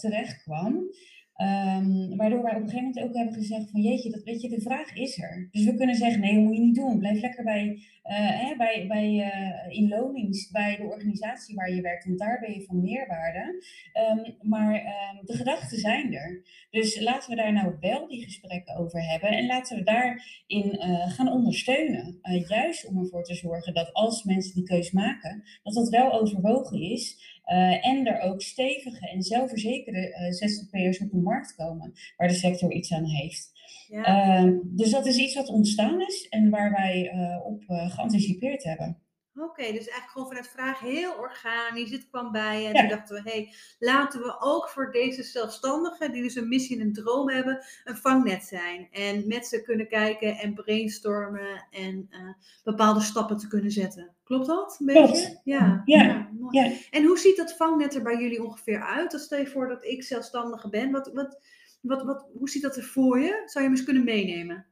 terecht 0.00 0.42
kwam. 0.42 0.90
Um, 1.36 2.16
waardoor 2.16 2.42
wij 2.42 2.54
op 2.54 2.62
een 2.62 2.68
gegeven 2.68 2.88
moment 2.88 3.04
ook 3.04 3.14
hebben 3.14 3.34
gezegd 3.34 3.70
van 3.70 3.80
jeetje, 3.80 4.10
dat, 4.10 4.22
weet 4.22 4.42
je, 4.42 4.48
de 4.48 4.60
vraag 4.60 4.94
is 4.94 5.22
er. 5.22 5.48
Dus 5.50 5.64
we 5.64 5.74
kunnen 5.74 5.96
zeggen, 5.96 6.20
nee, 6.20 6.34
dat 6.34 6.42
moet 6.42 6.56
je 6.56 6.60
niet 6.62 6.74
doen. 6.74 6.98
Blijf 6.98 7.20
lekker 7.20 7.44
bij, 7.44 7.66
uh, 7.66 8.40
hè, 8.40 8.56
bij, 8.56 8.84
bij 8.88 9.08
uh, 9.12 9.76
in 9.76 9.88
lonings, 9.88 10.50
bij 10.50 10.76
de 10.76 10.82
organisatie 10.82 11.54
waar 11.54 11.70
je 11.70 11.80
werkt, 11.80 12.04
want 12.04 12.18
daar 12.18 12.40
ben 12.40 12.52
je 12.52 12.64
van 12.64 12.80
meerwaarde. 12.80 13.64
Um, 14.10 14.48
maar 14.50 14.74
um, 14.74 15.26
de 15.26 15.36
gedachten 15.36 15.78
zijn 15.78 16.14
er. 16.14 16.42
Dus 16.70 17.00
laten 17.00 17.30
we 17.30 17.36
daar 17.36 17.52
nou 17.52 17.76
wel 17.80 18.08
die 18.08 18.24
gesprekken 18.24 18.76
over 18.76 19.02
hebben 19.10 19.28
en 19.30 19.46
laten 19.46 19.76
we 19.76 19.82
daarin 19.82 20.88
uh, 20.88 21.10
gaan 21.10 21.32
ondersteunen. 21.32 22.18
juist 22.48 22.86
om 22.86 22.98
ervoor 22.98 23.24
te 23.24 23.34
zorgen 23.34 23.74
dat 23.74 23.92
als 23.92 24.24
mensen 24.24 24.54
die 24.54 24.64
keus 24.64 24.90
maken, 24.90 25.42
dat 25.62 25.74
dat 25.74 25.88
wel 25.88 26.20
overwogen 26.20 26.80
is. 26.80 27.40
Uh, 27.46 27.86
en 27.86 28.06
er 28.06 28.20
ook 28.20 28.42
stevige 28.42 29.08
en 29.08 29.22
zelfverzekerde 29.22 29.98
uh, 29.98 30.30
ZZP'ers 30.30 31.00
op 31.00 31.10
de 31.10 31.16
markt 31.16 31.54
komen, 31.54 31.92
waar 32.16 32.28
de 32.28 32.34
sector 32.34 32.72
iets 32.72 32.92
aan 32.92 33.04
heeft. 33.04 33.50
Ja. 33.88 34.42
Uh, 34.44 34.58
dus 34.62 34.90
dat 34.90 35.06
is 35.06 35.16
iets 35.16 35.34
wat 35.34 35.48
ontstaan 35.48 36.00
is 36.00 36.26
en 36.28 36.50
waar 36.50 36.70
wij 36.70 37.12
uh, 37.14 37.46
op 37.46 37.62
geanticipeerd 37.66 38.64
hebben. 38.64 39.02
Oké, 39.36 39.62
dus 39.62 39.72
eigenlijk 39.72 40.10
gewoon 40.10 40.26
vanuit 40.26 40.48
vraag 40.48 40.80
heel 40.80 41.12
organisch. 41.12 41.90
Dit 41.90 42.08
kwam 42.10 42.32
bij 42.32 42.66
en 42.66 42.74
toen 42.74 42.88
dachten 42.88 43.14
we, 43.14 43.30
hé, 43.30 43.36
hey, 43.36 43.54
laten 43.78 44.20
we 44.20 44.36
ook 44.40 44.68
voor 44.68 44.92
deze 44.92 45.22
zelfstandigen, 45.22 46.12
die 46.12 46.22
dus 46.22 46.34
een 46.34 46.48
missie 46.48 46.80
en 46.80 46.86
een 46.86 46.92
droom 46.92 47.28
hebben, 47.28 47.64
een 47.84 47.96
vangnet 47.96 48.44
zijn. 48.44 48.88
En 48.90 49.26
met 49.26 49.46
ze 49.46 49.62
kunnen 49.62 49.88
kijken 49.88 50.36
en 50.36 50.54
brainstormen 50.54 51.66
en 51.70 52.08
uh, 52.10 52.32
bepaalde 52.64 53.00
stappen 53.00 53.36
te 53.36 53.48
kunnen 53.48 53.70
zetten. 53.70 54.14
Klopt 54.24 54.46
dat? 54.46 54.76
Een 54.80 54.86
beetje? 54.86 55.40
Ja. 55.44 55.82
Ja. 55.84 56.02
ja, 56.02 56.28
ja. 56.50 56.72
En 56.90 57.04
hoe 57.04 57.18
ziet 57.18 57.36
dat 57.36 57.56
vangnet 57.56 57.94
er 57.94 58.02
bij 58.02 58.16
jullie 58.20 58.44
ongeveer 58.44 58.82
uit? 58.82 59.12
Stel 59.12 59.38
je 59.38 59.46
voor 59.46 59.68
dat 59.68 59.84
ik 59.84 60.02
zelfstandige 60.02 60.68
ben. 60.68 60.90
Wat, 60.90 61.10
wat, 61.12 61.40
wat, 61.80 62.02
wat, 62.02 62.26
hoe 62.38 62.48
ziet 62.48 62.62
dat 62.62 62.76
er 62.76 62.84
voor 62.84 63.20
je? 63.20 63.42
Zou 63.46 63.64
je 63.64 63.70
me 63.70 63.76
eens 63.76 63.84
kunnen 63.84 64.04
meenemen? 64.04 64.66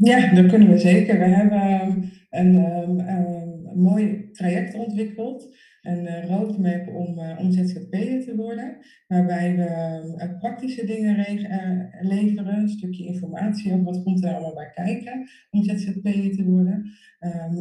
Ja, 0.00 0.34
dat 0.34 0.46
kunnen 0.46 0.68
we 0.68 0.78
zeker. 0.78 1.18
We 1.18 1.24
hebben 1.24 1.60
ehm, 1.60 2.02
een, 2.30 2.54
um, 2.54 2.98
een 2.98 3.80
mooi 3.80 4.30
traject 4.32 4.74
ontwikkeld, 4.74 5.56
een 5.82 6.04
uh, 6.04 6.24
roadmap 6.26 6.88
om, 6.88 7.18
uh, 7.18 7.38
om 7.38 7.52
ZZP'er 7.52 8.24
te 8.24 8.32
worden, 8.36 8.76
waarbij 9.06 9.56
we 9.56 9.64
uh, 10.24 10.38
praktische 10.38 10.86
dingen 10.86 11.16
leveren, 12.00 12.58
een 12.58 12.68
stukje 12.68 13.04
informatie 13.04 13.72
over 13.72 13.84
wat 13.84 14.02
komt 14.02 14.24
er 14.24 14.32
allemaal 14.32 14.54
bij 14.54 14.70
kijken 14.74 15.28
om 15.50 15.62
ZZP'er 15.62 16.36
te 16.36 16.44
worden, 16.44 16.90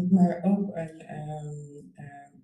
maar 0.09 0.39
ook 0.43 0.75
een 0.75 1.01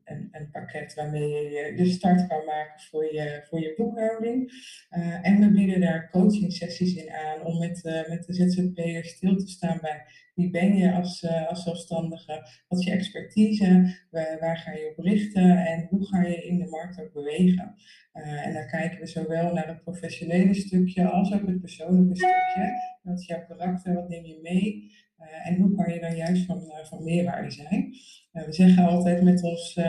een, 0.05 0.27
een, 0.31 0.49
pakket 0.51 0.93
waarmee 0.93 1.29
je 1.29 1.73
de 1.75 1.85
start 1.85 2.27
kan 2.27 2.45
maken 2.45 2.81
voor 2.81 3.13
je, 3.13 3.45
voor 3.49 3.59
je 3.59 3.73
boekhouding. 3.77 4.51
Uh, 4.91 5.27
en 5.27 5.39
we 5.39 5.51
bieden 5.51 5.81
daar 5.81 6.09
coaching 6.09 6.53
sessies 6.53 6.95
in 6.95 7.11
aan 7.11 7.41
om 7.41 7.59
met, 7.59 7.83
uh, 7.85 8.09
met 8.09 8.25
de 8.25 8.33
ZZP'er 8.33 9.05
stil 9.05 9.35
te 9.35 9.47
staan 9.47 9.79
bij 9.81 10.05
wie 10.35 10.49
ben 10.49 10.75
je 10.77 10.93
als, 10.93 11.23
uh, 11.23 11.47
als 11.47 11.63
zelfstandige, 11.63 12.47
wat 12.67 12.79
is 12.79 12.85
je 12.85 12.91
expertise, 12.91 13.97
waar 14.11 14.57
ga 14.57 14.71
je 14.71 14.93
op 14.97 15.03
richten 15.03 15.65
en 15.65 15.87
hoe 15.89 16.07
ga 16.07 16.21
je 16.21 16.43
in 16.43 16.57
de 16.57 16.67
markt 16.67 17.01
ook 17.01 17.13
bewegen. 17.13 17.75
en 18.13 18.53
dan 18.53 18.67
kijken 18.67 18.99
we 18.99 19.07
zowel 19.07 19.53
naar 19.53 19.67
het 19.67 19.83
professionele 19.83 20.53
stukje 20.53 21.09
als 21.09 21.33
ook 21.33 21.47
het 21.47 21.59
persoonlijke 21.59 22.15
stukje. 22.15 22.71
Wat 23.03 23.19
is 23.19 23.25
jouw 23.25 23.45
karakter, 23.47 23.93
wat 23.93 24.09
neem 24.09 24.25
je 24.25 24.39
mee? 24.41 24.91
Uh, 25.23 25.47
en 25.47 25.55
hoe 25.55 25.75
kan 25.75 25.93
je 25.93 25.99
dan 25.99 26.15
juist 26.15 26.45
van, 26.45 26.57
uh, 26.57 26.85
van 26.85 27.03
meerwaarde 27.03 27.51
zijn? 27.51 27.95
Uh, 28.33 28.45
we 28.45 28.53
zeggen 28.53 28.85
altijd 28.85 29.23
met 29.23 29.43
ons 29.43 29.79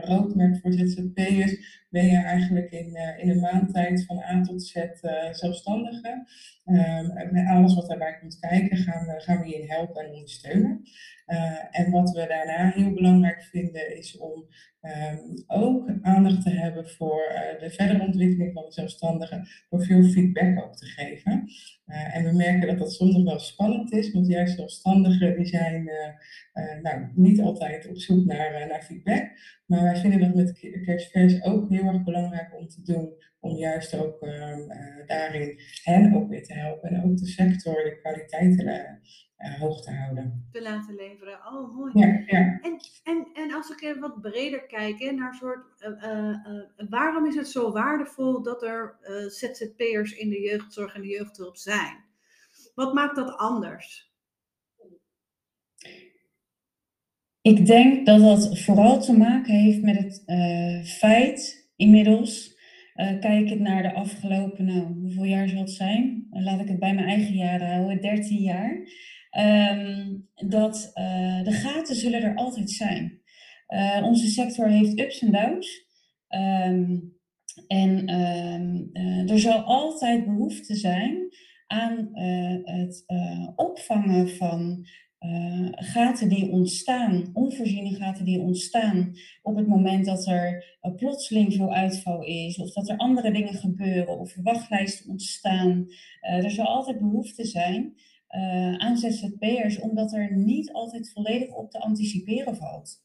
roadmap 0.00 0.56
voor 0.60 0.72
ZZP'ers 0.72 1.78
ben 1.88 2.06
je 2.06 2.16
eigenlijk 2.16 2.70
in, 2.70 2.96
in 3.18 3.30
een 3.30 3.40
maand 3.40 3.72
tijd 3.72 4.04
van 4.04 4.18
A 4.18 4.42
tot 4.42 4.62
Z 4.62 4.74
zelfstandige. 5.30 6.26
Um, 6.64 7.32
met 7.32 7.46
alles 7.46 7.74
wat 7.74 7.88
daarbij 7.88 8.18
komt 8.20 8.38
kijken 8.38 8.76
gaan 8.76 9.06
we, 9.06 9.20
gaan 9.20 9.40
we 9.40 9.48
je 9.48 9.64
helpen 9.66 10.04
en 10.04 10.12
ondersteunen. 10.12 10.82
En 11.70 11.90
wat 11.90 12.10
we 12.10 12.26
daarna 12.28 12.70
heel 12.70 12.92
belangrijk 12.92 13.42
vinden 13.42 13.96
is 13.96 14.16
om 14.18 14.46
um, 14.82 15.44
ook 15.46 15.90
aandacht 16.02 16.42
te 16.42 16.50
hebben 16.50 16.88
voor 16.88 17.22
de 17.60 17.70
verdere 17.70 18.02
ontwikkeling 18.02 18.52
van 18.52 18.64
de 18.64 18.72
zelfstandigen, 18.72 19.48
door 19.68 19.84
veel 19.84 20.02
feedback 20.02 20.64
ook 20.64 20.76
te 20.76 20.86
geven. 20.86 21.44
Uh, 21.86 22.16
en 22.16 22.24
we 22.24 22.32
merken 22.32 22.68
dat 22.68 22.78
dat 22.78 22.92
soms 22.92 23.14
nog 23.14 23.24
wel 23.24 23.38
spannend 23.38 23.92
is, 23.92 24.12
want 24.12 24.26
juist 24.26 24.56
zelfstandigen 24.56 25.36
die 25.36 25.46
zijn 25.46 25.90
nou, 26.82 27.08
niet 27.14 27.40
altijd 27.40 27.88
op 27.88 27.98
zoek 27.98 28.24
naar, 28.24 28.66
naar 28.68 28.82
feedback. 28.82 29.30
Maar 29.66 29.82
wij 29.82 29.96
vinden 29.96 30.20
dat 30.20 30.34
met 30.34 30.58
Kerstvers 30.84 31.42
ook 31.42 31.70
heel 31.70 31.84
erg 31.84 32.04
belangrijk 32.04 32.56
om 32.58 32.68
te 32.68 32.82
doen, 32.82 33.12
om 33.40 33.56
juist 33.56 33.94
ook 33.94 34.22
ehm, 34.22 34.68
daarin 35.06 35.60
hen 35.82 36.14
ook 36.14 36.28
weer 36.28 36.44
te 36.44 36.54
helpen 36.54 36.90
en 36.90 37.04
ook 37.04 37.16
de 37.16 37.26
sector 37.26 37.74
de 37.74 37.98
kwaliteiten 38.00 39.00
hoog 39.58 39.82
te 39.82 39.94
houden. 39.94 40.48
Te 40.52 40.62
laten 40.62 40.94
leveren. 40.94 41.34
Oh, 41.46 41.76
mooi. 41.76 41.92
Ja, 41.94 42.22
ja. 42.26 42.58
En, 42.62 42.78
en, 43.04 43.28
en 43.34 43.52
als 43.54 43.70
ik 43.70 43.82
even 43.82 44.00
wat 44.00 44.20
breder 44.20 44.66
kijk 44.66 44.98
hè, 44.98 45.10
naar 45.10 45.34
soort, 45.34 45.64
waarom 46.88 47.26
is 47.26 47.34
het 47.34 47.48
zo 47.48 47.72
waardevol 47.72 48.42
dat 48.42 48.62
er 48.62 48.96
ZZP'ers 49.28 50.12
in 50.12 50.28
de 50.28 50.40
jeugdzorg 50.40 50.94
en 50.94 51.00
de 51.00 51.08
jeugdhulp 51.08 51.56
zijn? 51.56 52.08
Wat 52.74 52.94
maakt 52.94 53.16
dat 53.16 53.36
anders? 53.36 54.10
Ik 57.42 57.66
denk 57.66 58.06
dat 58.06 58.20
dat 58.20 58.58
vooral 58.58 59.00
te 59.00 59.16
maken 59.16 59.54
heeft 59.54 59.82
met 59.82 59.96
het 59.96 60.22
uh, 60.26 60.84
feit 60.84 61.70
inmiddels, 61.76 62.58
uh, 62.96 63.20
kijkend 63.20 63.60
naar 63.60 63.82
de 63.82 63.94
afgelopen, 63.94 64.64
nou, 64.64 64.80
hoeveel 65.00 65.24
jaar 65.24 65.48
zal 65.48 65.60
het 65.60 65.70
zijn? 65.70 66.26
laat 66.30 66.60
ik 66.60 66.68
het 66.68 66.78
bij 66.78 66.94
mijn 66.94 67.06
eigen 67.06 67.34
jaren 67.34 67.72
houden, 67.72 68.00
13 68.00 68.42
jaar. 68.42 68.78
Um, 69.38 70.28
dat 70.34 70.90
uh, 70.94 71.44
de 71.44 71.52
gaten 71.52 71.96
zullen 71.96 72.22
er 72.22 72.34
altijd 72.34 72.70
zijn. 72.70 73.20
onze 74.02 74.26
sector 74.26 74.68
heeft 74.68 75.00
ups 75.00 75.20
en 75.20 75.32
downs. 75.32 75.86
Um, 76.28 77.18
en 77.66 78.14
um, 78.14 78.90
er 79.28 79.38
zal 79.38 79.58
altijd 79.58 80.24
behoefte 80.24 80.74
zijn 80.74 81.28
aan 81.66 82.08
het 82.64 83.04
opvangen 83.56 84.28
van 84.28 84.86
gaten 85.70 86.28
die 86.28 86.50
ontstaan, 86.50 87.30
onvoorziene 87.32 87.94
gaten 87.94 88.24
die 88.24 88.40
ontstaan 88.40 89.12
op 89.42 89.56
het 89.56 89.66
moment 89.66 90.04
dat 90.04 90.26
er 90.26 90.78
plotseling 90.96 91.54
veel 91.54 91.72
uitval 91.72 92.24
is, 92.24 92.58
of 92.58 92.72
dat 92.72 92.88
er 92.88 92.96
andere 92.96 93.32
dingen 93.32 93.54
gebeuren, 93.54 94.18
of 94.18 94.34
wachtlijsten 94.42 95.10
ontstaan. 95.10 95.86
Er 96.20 96.50
zal 96.50 96.66
altijd 96.66 96.98
behoefte 96.98 97.44
zijn 97.44 97.94
aan 98.76 98.96
ZZP'ers, 98.96 99.78
omdat 99.78 100.12
er 100.12 100.36
niet 100.36 100.72
altijd 100.72 101.12
volledig 101.12 101.54
op 101.54 101.70
te 101.70 101.80
anticiperen 101.80 102.56
valt. 102.56 103.02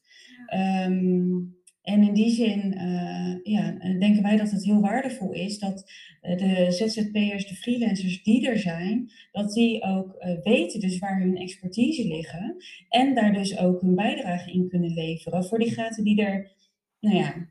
Um, 0.86 1.56
en 1.86 2.02
in 2.02 2.14
die 2.14 2.30
zin 2.30 2.74
uh, 2.74 3.36
ja, 3.42 3.72
denken 3.98 4.22
wij 4.22 4.36
dat 4.36 4.50
het 4.50 4.64
heel 4.64 4.80
waardevol 4.80 5.32
is 5.32 5.58
dat 5.58 5.92
uh, 6.22 6.36
de 6.36 6.66
ZZP'ers, 6.70 7.46
de 7.46 7.54
freelancers 7.54 8.22
die 8.22 8.48
er 8.48 8.58
zijn, 8.58 9.10
dat 9.32 9.52
die 9.52 9.82
ook 9.82 10.16
uh, 10.18 10.42
weten 10.42 10.80
dus 10.80 10.98
waar 10.98 11.20
hun 11.20 11.36
expertise 11.36 12.06
liggen 12.06 12.56
en 12.88 13.14
daar 13.14 13.32
dus 13.32 13.58
ook 13.58 13.80
hun 13.80 13.94
bijdrage 13.94 14.52
in 14.52 14.68
kunnen 14.68 14.92
leveren 14.92 15.44
voor 15.44 15.58
die 15.58 15.70
gaten 15.70 16.04
die 16.04 16.22
er, 16.22 16.52
nou 17.00 17.16
ja, 17.16 17.48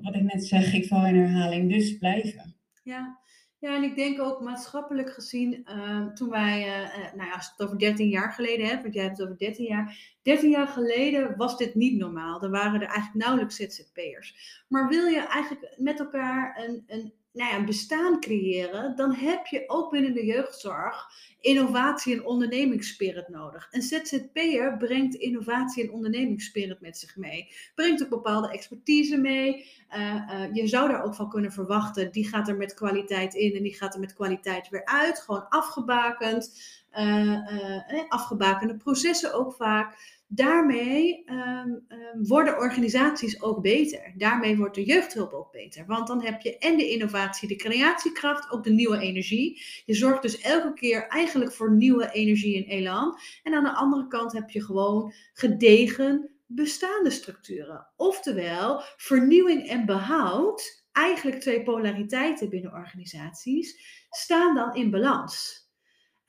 wat 0.00 0.14
ik 0.14 0.22
net 0.22 0.46
zeg, 0.46 0.74
ik 0.74 0.86
val 0.86 1.06
in 1.06 1.16
herhaling, 1.16 1.70
dus 1.70 1.98
blijven. 1.98 2.56
Ja, 2.82 3.18
ja, 3.60 3.76
en 3.76 3.82
ik 3.82 3.96
denk 3.96 4.20
ook 4.20 4.40
maatschappelijk 4.40 5.10
gezien, 5.10 5.66
uh, 5.68 6.06
toen 6.06 6.28
wij, 6.28 6.66
uh, 6.66 7.14
nou 7.14 7.28
ja, 7.28 7.34
als 7.34 7.50
het 7.50 7.66
over 7.66 7.78
13 7.78 8.08
jaar 8.08 8.32
geleden 8.32 8.66
hebt, 8.66 8.82
want 8.82 8.94
jij 8.94 9.04
hebt 9.04 9.18
het 9.18 9.26
over 9.26 9.38
13 9.38 9.64
jaar. 9.64 10.16
13 10.22 10.50
jaar 10.50 10.68
geleden 10.68 11.36
was 11.36 11.56
dit 11.56 11.74
niet 11.74 11.98
normaal. 11.98 12.42
Er 12.42 12.50
waren 12.50 12.80
er 12.80 12.88
eigenlijk 12.88 13.24
nauwelijks 13.24 13.56
ZZP'ers. 13.56 14.64
Maar 14.68 14.88
wil 14.88 15.06
je 15.06 15.26
eigenlijk 15.26 15.74
met 15.76 16.00
elkaar 16.00 16.64
een, 16.64 16.84
een 16.86 17.12
nou 17.38 17.50
ja, 17.50 17.56
een 17.56 17.64
bestaan 17.64 18.20
creëren, 18.20 18.96
dan 18.96 19.14
heb 19.14 19.46
je 19.46 19.64
ook 19.66 19.90
binnen 19.90 20.14
de 20.14 20.24
jeugdzorg 20.24 21.10
innovatie 21.40 22.14
en 22.14 22.24
ondernemingsspirit 22.24 23.28
nodig. 23.28 23.68
Een 23.70 23.82
ZZP'er 23.82 24.76
brengt 24.76 25.14
innovatie 25.14 25.82
en 25.82 25.92
ondernemingsspirit 25.92 26.80
met 26.80 26.98
zich 26.98 27.16
mee. 27.16 27.48
Brengt 27.74 28.02
ook 28.02 28.08
bepaalde 28.08 28.50
expertise 28.50 29.16
mee. 29.16 29.66
Uh, 29.96 30.14
uh, 30.14 30.54
je 30.54 30.66
zou 30.66 30.88
daar 30.88 31.04
ook 31.04 31.14
van 31.14 31.28
kunnen 31.28 31.52
verwachten, 31.52 32.12
die 32.12 32.28
gaat 32.28 32.48
er 32.48 32.56
met 32.56 32.74
kwaliteit 32.74 33.34
in 33.34 33.56
en 33.56 33.62
die 33.62 33.74
gaat 33.74 33.94
er 33.94 34.00
met 34.00 34.14
kwaliteit 34.14 34.68
weer 34.68 34.84
uit. 34.84 35.20
Gewoon 35.20 35.48
afgebakend. 35.48 36.76
Uh, 36.98 38.08
afgebakende 38.08 38.76
processen 38.76 39.34
ook 39.34 39.54
vaak 39.54 40.17
daarmee 40.28 41.24
um, 41.26 41.86
um, 41.88 42.26
worden 42.26 42.58
organisaties 42.58 43.42
ook 43.42 43.62
beter. 43.62 44.12
Daarmee 44.16 44.56
wordt 44.56 44.74
de 44.74 44.84
jeugdhulp 44.84 45.32
ook 45.32 45.52
beter. 45.52 45.86
Want 45.86 46.06
dan 46.06 46.22
heb 46.22 46.40
je 46.40 46.58
en 46.58 46.76
de 46.76 46.88
innovatie, 46.88 47.48
de 47.48 47.56
creatiekracht, 47.56 48.50
ook 48.50 48.64
de 48.64 48.70
nieuwe 48.70 48.98
energie. 48.98 49.62
Je 49.84 49.94
zorgt 49.94 50.22
dus 50.22 50.40
elke 50.40 50.72
keer 50.72 51.06
eigenlijk 51.06 51.52
voor 51.52 51.72
nieuwe 51.72 52.10
energie 52.10 52.56
en 52.56 52.70
elan. 52.70 53.18
En 53.42 53.54
aan 53.54 53.64
de 53.64 53.74
andere 53.74 54.06
kant 54.06 54.32
heb 54.32 54.50
je 54.50 54.62
gewoon 54.62 55.12
gedegen 55.32 56.30
bestaande 56.46 57.10
structuren. 57.10 57.86
Oftewel, 57.96 58.82
vernieuwing 58.96 59.68
en 59.68 59.86
behoud, 59.86 60.86
eigenlijk 60.92 61.40
twee 61.40 61.62
polariteiten 61.62 62.48
binnen 62.48 62.72
organisaties, 62.72 63.80
staan 64.10 64.54
dan 64.54 64.74
in 64.74 64.90
balans. 64.90 65.57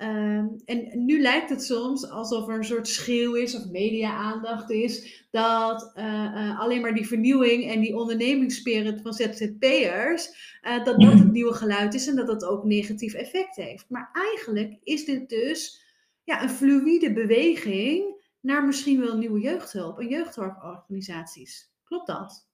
Um, 0.01 0.55
en 0.65 1.05
nu 1.05 1.21
lijkt 1.21 1.49
het 1.49 1.63
soms 1.63 2.09
alsof 2.09 2.47
er 2.47 2.55
een 2.55 2.63
soort 2.63 2.87
schreeuw 2.87 3.35
is 3.35 3.55
of 3.55 3.69
media-aandacht 3.69 4.69
is, 4.69 5.25
dat 5.31 5.91
uh, 5.95 6.03
uh, 6.05 6.59
alleen 6.59 6.81
maar 6.81 6.93
die 6.93 7.07
vernieuwing 7.07 7.71
en 7.71 7.79
die 7.79 7.97
ondernemingsspirit 7.97 9.01
van 9.01 9.13
ZZP'ers, 9.13 10.57
uh, 10.67 10.83
dat 10.85 10.99
dat 11.01 11.13
het 11.13 11.31
nieuwe 11.31 11.53
geluid 11.53 11.93
is 11.93 12.07
en 12.07 12.15
dat 12.15 12.27
dat 12.27 12.45
ook 12.45 12.63
negatief 12.63 13.13
effect 13.13 13.55
heeft. 13.55 13.85
Maar 13.89 14.09
eigenlijk 14.13 14.77
is 14.83 15.05
dit 15.05 15.29
dus 15.29 15.83
ja, 16.23 16.43
een 16.43 16.49
fluïde 16.49 17.13
beweging 17.13 18.03
naar 18.41 18.65
misschien 18.65 18.99
wel 18.99 19.17
nieuwe 19.17 19.39
jeugdhulp 19.39 19.99
en 19.99 20.07
jeugdzorgorganisaties. 20.07 21.71
Klopt 21.83 22.07
dat? 22.07 22.47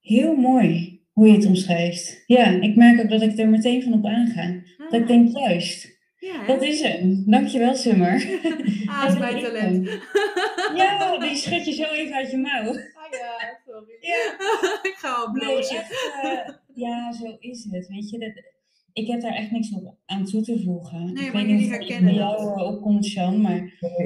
Heel 0.00 0.34
mooi 0.34 1.00
hoe 1.12 1.26
je 1.26 1.34
het 1.34 1.46
omschrijft. 1.46 2.22
Ja, 2.26 2.46
ik 2.46 2.76
merk 2.76 3.00
ook 3.00 3.10
dat 3.10 3.22
ik 3.22 3.38
er 3.38 3.48
meteen 3.48 3.82
van 3.82 3.92
op 3.92 4.06
aanga. 4.06 4.42
Ah. 4.42 4.90
Dat 4.90 5.00
ik 5.00 5.06
denk 5.06 5.36
juist. 5.36 5.95
Ja, 6.32 6.46
dat 6.46 6.62
is 6.62 6.80
hem. 6.80 7.22
Dankjewel, 7.26 7.74
Summer. 7.74 8.14
Ah, 8.86 9.04
is 9.08 9.18
mijn 9.18 9.40
talent. 9.42 9.88
Ja, 10.76 11.18
die 11.18 11.36
schud 11.36 11.64
je 11.64 11.72
zo 11.72 11.82
even 11.84 12.14
uit 12.14 12.30
je 12.30 12.36
mouw. 12.38 12.68
Ah 12.68 13.10
ja, 13.10 13.58
sorry. 13.66 13.96
Ja. 14.00 14.32
ik 14.90 14.94
ga 14.98 15.08
al 15.14 15.32
Nee, 15.32 15.44
blozen. 15.44 15.76
echt, 15.76 15.92
eh, 16.22 16.54
ja, 16.74 17.12
zo 17.12 17.36
is 17.40 17.66
het. 17.70 17.88
Weet 17.88 18.10
je, 18.10 18.18
dat, 18.18 18.32
ik 18.92 19.06
heb 19.06 19.20
daar 19.20 19.34
echt 19.34 19.50
niks 19.50 19.72
op 19.72 19.96
aan 20.06 20.24
toe 20.24 20.42
te 20.42 20.62
voegen. 20.64 21.12
Nee, 21.12 21.24
ik 21.26 21.32
maar 21.32 21.42
weet 21.42 21.50
niet 21.52 21.60
jullie 21.60 21.64
of 21.66 21.70
het 21.70 21.88
herkennen 21.88 22.14
bij 22.14 22.22
dat. 22.24 22.40
jou 22.40 22.74
opkomt, 22.74 23.04
Sjan, 23.06 23.40
maar 23.40 23.56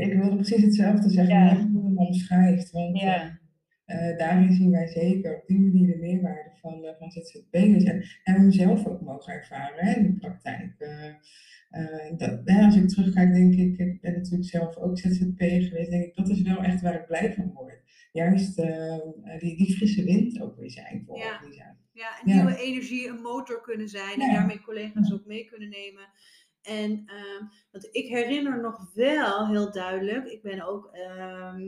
Ik 0.01 0.13
wilde 0.13 0.35
precies 0.37 0.63
hetzelfde 0.63 1.09
zeggen, 1.11 1.35
Ja. 1.35 1.45
maar 1.45 1.57
hoe 1.57 1.81
je 1.83 1.87
hem 1.89 1.99
omschrijft. 1.99 2.71
Want 2.71 2.97
eh, 2.97 3.03
ja. 3.03 3.39
eh, 3.85 4.19
daarin 4.19 4.53
zien 4.53 4.71
wij 4.71 4.87
zeker 4.87 5.37
op 5.37 5.47
die 5.47 5.61
manier 5.61 5.87
de 5.87 5.99
meerwaarde 5.99 6.51
van, 6.61 6.85
eh, 6.85 6.93
van 6.99 7.11
ZZP'ers. 7.11 7.85
En 7.85 8.05
hebben 8.23 8.49
we 8.49 8.51
hem 8.51 8.53
zelf 8.53 8.87
ook 8.87 9.01
mogen 9.01 9.33
ervaren 9.33 9.85
hè, 9.87 9.95
in 9.95 10.03
de 10.03 10.19
praktijk. 10.19 10.75
Eh, 11.71 12.17
dat, 12.17 12.41
als 12.47 12.77
ik 12.77 12.89
terugkijk, 12.89 13.33
denk 13.33 13.55
ik, 13.55 13.79
ik 13.79 14.01
ben 14.01 14.13
natuurlijk 14.13 14.45
zelf 14.51 14.77
ook 14.77 14.99
ZZP'er 14.99 15.63
geweest, 15.63 15.91
denk 15.91 16.05
ik, 16.05 16.15
dat 16.17 16.29
is 16.29 16.43
wel 16.43 16.63
echt 16.63 16.81
waar 16.83 16.95
ik 16.95 17.07
blij 17.07 17.35
van 17.35 17.53
word. 17.53 17.79
Juist 18.13 18.59
eh, 18.59 18.99
die, 19.39 19.57
die 19.57 19.77
frisse 19.77 20.05
wind 20.05 20.41
ook 20.41 20.57
weer 20.57 20.71
zijn 20.71 21.03
voor 21.07 21.19
Ja. 21.19 21.33
organisaties. 21.35 21.91
Ja, 21.93 22.21
en 22.21 22.29
Ja. 22.33 22.35
nieuwe 22.35 22.57
energie 22.63 23.09
een 23.09 23.21
motor 23.21 23.61
kunnen 23.61 23.89
zijn 23.89 24.21
en 24.21 24.27
Ja. 24.27 24.33
daarmee 24.33 24.61
collega's 24.61 25.13
ook 25.13 25.27
mee 25.27 25.45
kunnen 25.45 25.69
nemen. 25.69 26.09
En 26.63 27.05
want 27.71 27.89
ik 27.91 28.09
herinner 28.09 28.61
nog 28.61 28.91
wel 28.95 29.49
heel 29.49 29.73
duidelijk, 29.73 30.27
ik 30.27 30.43
ben 30.43 30.67
ook, 30.69 30.89
ehm, 30.93 31.61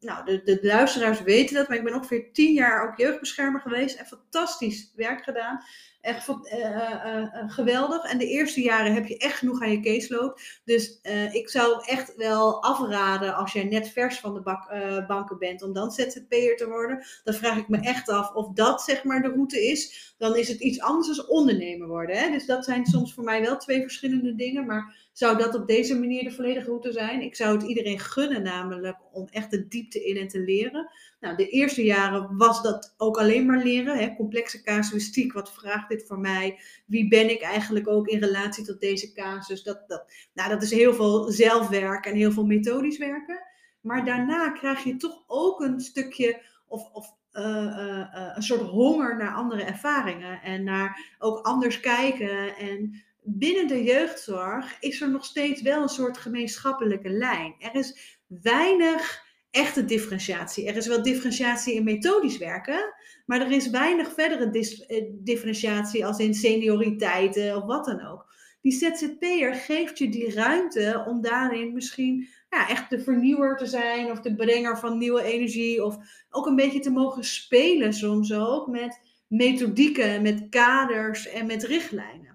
nou 0.00 0.24
de, 0.24 0.40
de 0.44 0.58
luisteraars 0.62 1.22
weten 1.22 1.54
dat, 1.54 1.68
maar 1.68 1.76
ik 1.76 1.84
ben 1.84 1.94
ongeveer 1.94 2.32
tien 2.32 2.52
jaar 2.54 2.88
ook 2.88 2.98
jeugdbeschermer 2.98 3.60
geweest 3.60 3.98
en 3.98 4.06
fantastisch 4.06 4.92
werk 4.96 5.22
gedaan. 5.24 5.60
Echt 6.02 6.28
eh, 6.28 6.64
eh, 6.64 7.22
eh, 7.22 7.50
geweldig. 7.50 8.04
En 8.04 8.18
de 8.18 8.26
eerste 8.26 8.60
jaren 8.60 8.94
heb 8.94 9.06
je 9.06 9.16
echt 9.16 9.36
genoeg 9.36 9.62
aan 9.62 9.70
je 9.70 9.80
caseload. 9.80 10.40
Dus 10.64 11.00
ik 11.32 11.48
zou 11.48 11.84
echt 11.84 12.16
wel 12.16 12.62
afraden 12.62 13.34
als 13.34 13.52
jij 13.52 13.64
net 13.64 13.88
vers 13.88 14.18
van 14.18 14.34
de 14.34 15.04
banken 15.06 15.38
bent 15.38 15.62
om 15.62 15.72
dan 15.72 15.90
ZZP'er 15.90 16.56
te 16.56 16.68
worden. 16.68 17.04
Dan 17.24 17.34
vraag 17.34 17.56
ik 17.56 17.68
me 17.68 17.78
echt 17.80 18.08
af 18.08 18.34
of 18.34 18.52
dat 18.52 18.82
zeg 18.82 19.04
maar 19.04 19.22
de 19.22 19.28
route 19.28 19.66
is. 19.66 20.14
Dan 20.18 20.36
is 20.36 20.48
het 20.48 20.60
iets 20.60 20.80
anders 20.80 21.16
dan 21.16 21.28
ondernemer 21.28 21.88
worden. 21.88 22.16
Hè? 22.16 22.30
Dus 22.30 22.46
dat 22.46 22.64
zijn 22.64 22.86
soms 22.86 23.14
voor 23.14 23.24
mij 23.24 23.40
wel 23.40 23.56
twee 23.56 23.80
verschillende 23.80 24.34
dingen. 24.34 24.66
Maar 24.66 25.10
zou 25.12 25.38
dat 25.38 25.54
op 25.54 25.66
deze 25.66 25.98
manier 25.98 26.24
de 26.24 26.30
volledige 26.30 26.66
route 26.66 26.92
zijn? 26.92 27.20
Ik 27.20 27.36
zou 27.36 27.56
het 27.56 27.62
iedereen 27.62 27.98
gunnen 27.98 28.42
namelijk 28.42 28.96
om 29.12 29.28
echt 29.30 29.50
de 29.50 29.68
diepte 29.68 30.04
in 30.04 30.16
en 30.16 30.28
te 30.28 30.40
leren. 30.40 30.90
Nou, 31.20 31.36
de 31.36 31.48
eerste 31.48 31.84
jaren 31.84 32.36
was 32.36 32.62
dat 32.62 32.94
ook 32.96 33.18
alleen 33.18 33.46
maar 33.46 33.62
leren. 33.62 33.98
Hè? 33.98 34.14
Complexe 34.16 34.62
casuïstiek, 34.62 35.32
wat 35.32 35.52
vraagt 35.52 35.88
dit 35.88 36.06
voor 36.06 36.18
mij? 36.18 36.58
Wie 36.86 37.08
ben 37.08 37.30
ik 37.30 37.40
eigenlijk 37.40 37.88
ook 37.88 38.08
in 38.08 38.18
relatie 38.18 38.64
tot 38.64 38.80
deze 38.80 39.12
casus? 39.12 39.62
Dat, 39.62 39.88
dat, 39.88 40.12
nou, 40.34 40.48
dat 40.50 40.62
is 40.62 40.70
heel 40.70 40.94
veel 40.94 41.30
zelfwerk 41.30 42.06
en 42.06 42.14
heel 42.14 42.32
veel 42.32 42.46
methodisch 42.46 42.98
werken. 42.98 43.40
Maar 43.80 44.04
daarna 44.04 44.50
krijg 44.50 44.84
je 44.84 44.96
toch 44.96 45.24
ook 45.26 45.60
een 45.60 45.80
stukje 45.80 46.42
of, 46.66 46.90
of 46.92 47.14
eh, 47.32 47.66
eh, 47.66 48.00
eh, 48.00 48.36
een 48.36 48.42
soort 48.42 48.60
honger 48.60 49.16
naar 49.16 49.34
andere 49.34 49.62
ervaringen 49.62 50.42
en 50.42 50.64
naar 50.64 51.14
ook 51.18 51.38
anders 51.38 51.80
kijken. 51.80 52.56
En 52.56 53.02
binnen 53.22 53.68
de 53.68 53.82
jeugdzorg 53.82 54.76
is 54.80 55.00
er 55.00 55.10
nog 55.10 55.24
steeds 55.24 55.62
wel 55.62 55.82
een 55.82 55.88
soort 55.88 56.18
gemeenschappelijke 56.18 57.10
lijn. 57.10 57.54
Er 57.58 57.74
is 57.74 58.18
weinig 58.26 59.30
echte 59.50 59.84
differentiatie. 59.84 60.66
Er 60.66 60.76
is 60.76 60.86
wel 60.86 61.02
differentiatie 61.02 61.74
in 61.74 61.84
methodisch 61.84 62.38
werken, 62.38 62.94
maar 63.26 63.40
er 63.40 63.50
is 63.50 63.70
weinig 63.70 64.12
verdere 64.12 64.50
eh, 64.50 65.04
differentiatie 65.10 66.06
als 66.06 66.18
in 66.18 66.34
senioriteiten 66.34 67.56
of 67.56 67.64
wat 67.64 67.84
dan 67.84 68.06
ook. 68.06 68.30
Die 68.60 68.72
ZZP'er 68.72 69.54
geeft 69.54 69.98
je 69.98 70.08
die 70.08 70.34
ruimte 70.34 71.04
om 71.06 71.20
daarin 71.20 71.72
misschien 71.72 72.28
ja, 72.50 72.68
echt 72.68 72.90
de 72.90 73.00
vernieuwer 73.00 73.56
te 73.56 73.66
zijn 73.66 74.10
of 74.10 74.20
de 74.20 74.34
brenger 74.34 74.78
van 74.78 74.98
nieuwe 74.98 75.22
energie 75.22 75.84
of 75.84 75.96
ook 76.30 76.46
een 76.46 76.56
beetje 76.56 76.80
te 76.80 76.90
mogen 76.90 77.24
spelen 77.24 77.92
soms 77.92 78.32
ook 78.32 78.66
met 78.66 79.00
methodieken, 79.26 80.22
met 80.22 80.46
kaders 80.50 81.28
en 81.28 81.46
met 81.46 81.62
richtlijnen. 81.62 82.31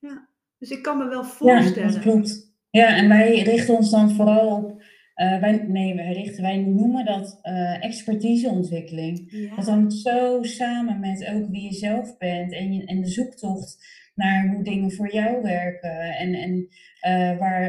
Ja, 0.00 0.28
dus 0.58 0.70
ik 0.70 0.82
kan 0.82 0.98
me 0.98 1.08
wel 1.08 1.22
Ja, 1.22 1.28
voorstellen. 1.28 1.92
dat 1.92 2.00
klopt. 2.00 2.48
Ja, 2.70 2.96
en 2.96 3.08
wij 3.08 3.42
richten 3.42 3.76
ons 3.76 3.90
dan 3.90 4.10
vooral 4.10 4.56
op, 4.56 4.82
eh, 5.14 5.40
wij, 5.40 5.64
nee, 5.68 5.94
wij, 5.94 6.12
richten, 6.12 6.42
wij 6.42 6.56
noemen 6.56 7.04
dat 7.04 7.38
eh, 7.42 7.84
expertiseontwikkeling. 7.84 9.30
Ja. 9.30 9.56
Dat 9.56 9.66
hangt 9.66 9.92
zo 9.92 10.42
samen 10.42 11.00
met 11.00 11.26
ook 11.34 11.50
wie 11.50 11.62
je 11.62 11.72
zelf 11.74 12.18
bent 12.18 12.52
en, 12.52 12.72
je, 12.72 12.84
en 12.84 13.00
de 13.00 13.08
zoektocht 13.08 13.98
naar 14.14 14.48
hoe 14.48 14.64
dingen 14.64 14.92
voor 14.92 15.12
jou 15.12 15.42
werken. 15.42 16.00
En, 16.00 16.34
en 16.34 16.68
eh, 17.00 17.38
waar, 17.38 17.68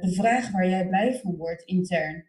de 0.00 0.12
vraag 0.14 0.50
waar 0.50 0.68
jij 0.68 0.86
blij 0.86 1.14
van 1.22 1.36
wordt 1.36 1.62
intern. 1.62 2.24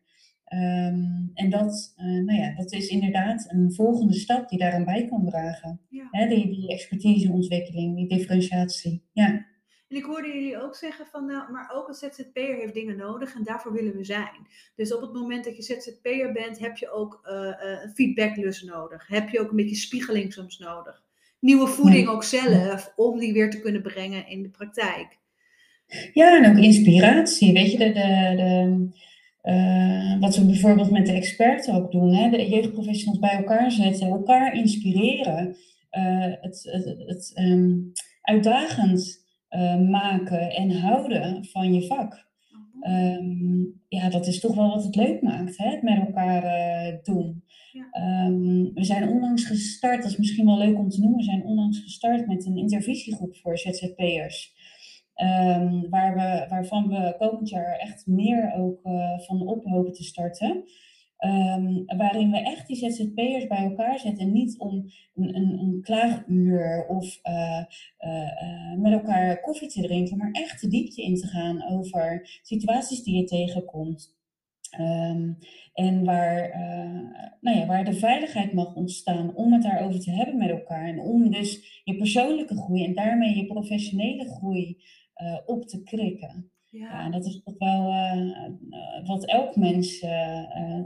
Ehm, 0.55 1.03
en 1.33 1.49
dat, 1.49 1.93
eh, 1.95 2.05
nou 2.05 2.39
ja, 2.39 2.55
dat 2.55 2.71
is 2.71 2.87
inderdaad 2.87 3.45
een 3.51 3.73
volgende 3.73 4.13
stap 4.13 4.49
die 4.49 4.59
daaraan 4.59 4.85
bij 4.85 5.07
kan 5.07 5.25
dragen. 5.25 5.81
Ja. 5.89 6.27
Die, 6.27 6.49
die 6.49 6.69
expertiseontwikkeling, 6.69 7.95
die 7.95 8.07
differentiatie. 8.07 9.03
Ja. 9.11 9.45
En 9.87 9.97
ik 9.97 10.03
hoorde 10.03 10.27
jullie 10.27 10.61
ook 10.61 10.75
zeggen 10.75 11.05
van, 11.05 11.25
nou, 11.25 11.51
maar 11.51 11.71
ook 11.73 11.87
een 11.87 11.93
ZZP'er 11.93 12.55
heeft 12.55 12.73
dingen 12.73 12.97
nodig 12.97 13.35
en 13.35 13.43
daarvoor 13.43 13.73
willen 13.73 13.95
we 13.95 14.03
zijn. 14.03 14.47
Dus 14.75 14.93
op 14.93 15.01
het 15.01 15.13
moment 15.13 15.43
dat 15.43 15.55
je 15.55 15.61
ZZP'er 15.61 16.31
bent, 16.33 16.59
heb 16.59 16.77
je 16.77 16.91
ook 16.91 17.19
eh, 17.23 17.47
eh, 17.47 17.83
een 17.83 17.93
feedbacklus 17.93 18.63
nodig. 18.63 19.07
Heb 19.07 19.29
je 19.29 19.39
ook 19.39 19.49
een 19.49 19.55
beetje 19.55 19.75
spiegeling 19.75 20.33
soms 20.33 20.57
nodig. 20.57 21.03
Nieuwe 21.39 21.67
voeding 21.67 22.07
ook 22.07 22.23
zelf, 22.23 22.93
om 22.95 23.19
die 23.19 23.33
weer 23.33 23.49
te 23.49 23.59
kunnen 23.59 23.81
brengen 23.81 24.27
in 24.27 24.41
de 24.41 24.49
praktijk. 24.49 25.17
Ja, 26.13 26.43
en 26.43 26.51
ook 26.51 26.63
inspiratie. 26.63 27.53
Weet 27.53 27.71
je, 27.71 27.77
de, 27.77 27.91
de, 27.93 28.33
de, 28.35 28.87
eh, 29.45 30.19
wat 30.19 30.35
we 30.35 30.45
bijvoorbeeld 30.45 30.91
met 30.91 31.05
de 31.05 31.11
experten 31.11 31.73
ook 31.73 31.91
doen, 31.91 32.13
hè, 32.13 32.29
de 32.29 32.49
jeugdprofessionals 32.49 33.19
bij 33.19 33.35
elkaar 33.35 33.71
zetten, 33.71 34.07
elkaar 34.07 34.55
inspireren, 34.55 35.55
eh, 35.89 36.33
het, 36.41 36.69
het, 36.71 36.85
het 37.05 37.31
ehm, 37.33 37.71
uitdagend 38.21 39.25
eh, 39.47 39.79
maken 39.79 40.51
en 40.51 40.71
houden 40.71 41.45
van 41.45 41.73
je 41.73 41.87
vak. 41.87 42.27
Ehm, 42.81 43.63
ja, 43.87 44.09
dat 44.09 44.27
is 44.27 44.39
toch 44.39 44.55
wel 44.55 44.69
wat 44.69 44.83
het 44.83 44.95
leuk 44.95 45.21
maakt, 45.21 45.57
hè? 45.57 45.69
het 45.69 45.81
met 45.81 45.97
elkaar 46.07 46.99
doen. 47.03 47.43
Ja. 47.71 47.87
Ehm, 47.91 48.73
we 48.73 48.83
zijn 48.83 49.09
onlangs 49.09 49.45
gestart, 49.45 50.01
dat 50.01 50.11
is 50.11 50.17
misschien 50.17 50.45
wel 50.45 50.57
leuk 50.57 50.77
om 50.77 50.89
te 50.89 50.99
noemen, 50.99 51.17
we 51.17 51.23
zijn 51.23 51.45
onlangs 51.45 51.79
gestart 51.79 52.27
met 52.27 52.45
een 52.45 52.57
intervisiegroep 52.57 53.35
voor 53.35 53.57
ZZP'ers. 53.57 54.53
Ehm, 55.15 55.89
waar 55.89 56.15
we, 56.15 56.45
waarvan 56.49 56.87
we 56.87 57.15
komend 57.17 57.49
jaar 57.49 57.77
echt 57.77 58.07
meer 58.07 58.53
ook 58.53 58.79
eh, 58.83 59.19
van 59.19 59.47
op 59.47 59.65
hopen 59.65 59.93
te 59.93 60.03
starten. 60.03 60.63
Ehm, 61.17 61.97
waarin 61.97 62.31
we 62.31 62.37
echt 62.37 62.67
die 62.67 62.75
ZZP'ers 62.75 63.47
bij 63.47 63.63
elkaar 63.63 63.99
zetten. 63.99 64.31
Niet 64.31 64.59
om 64.59 64.85
een, 65.15 65.35
een, 65.35 65.59
een 65.59 65.81
klaaguur 65.81 66.85
of 66.87 67.19
eh, 67.21 67.63
eh, 67.97 68.73
met 68.77 68.91
elkaar 68.91 69.41
koffie 69.41 69.67
te 69.67 69.81
drinken, 69.81 70.17
maar 70.17 70.31
echt 70.31 70.61
de 70.61 70.67
diepte 70.67 71.01
in 71.01 71.15
te 71.15 71.27
gaan 71.27 71.63
over 71.69 72.39
situaties 72.41 73.03
die 73.03 73.15
je 73.15 73.23
tegenkomt. 73.23 74.13
Ehm, 74.69 75.31
en 75.73 76.03
waar, 76.03 76.49
nou 77.41 77.57
ja, 77.57 77.65
waar 77.65 77.85
de 77.85 77.93
veiligheid 77.93 78.53
mag 78.53 78.75
ontstaan 78.75 79.35
om 79.35 79.53
het 79.53 79.61
daarover 79.61 79.99
te 79.99 80.11
hebben 80.11 80.37
met 80.37 80.49
elkaar. 80.49 80.87
En 80.87 80.99
om 80.99 81.31
dus 81.31 81.81
je 81.83 81.95
persoonlijke 81.95 82.55
groei 82.55 82.83
en 82.83 82.93
daarmee 82.93 83.35
je 83.35 83.45
professionele 83.45 84.25
groei 84.25 84.77
eh, 85.15 85.37
op 85.45 85.67
te 85.67 85.83
krikken. 85.83 86.49
Ja, 86.69 87.03
en 87.03 87.11
dat 87.11 87.25
is 87.25 87.41
toch 87.43 87.57
wel 87.57 87.87
eh, 87.89 88.35
eh, 88.37 89.07
wat 89.07 89.25
elk 89.25 89.55
mens 89.55 89.99
eh, 89.99 90.39
eh, 90.39 90.83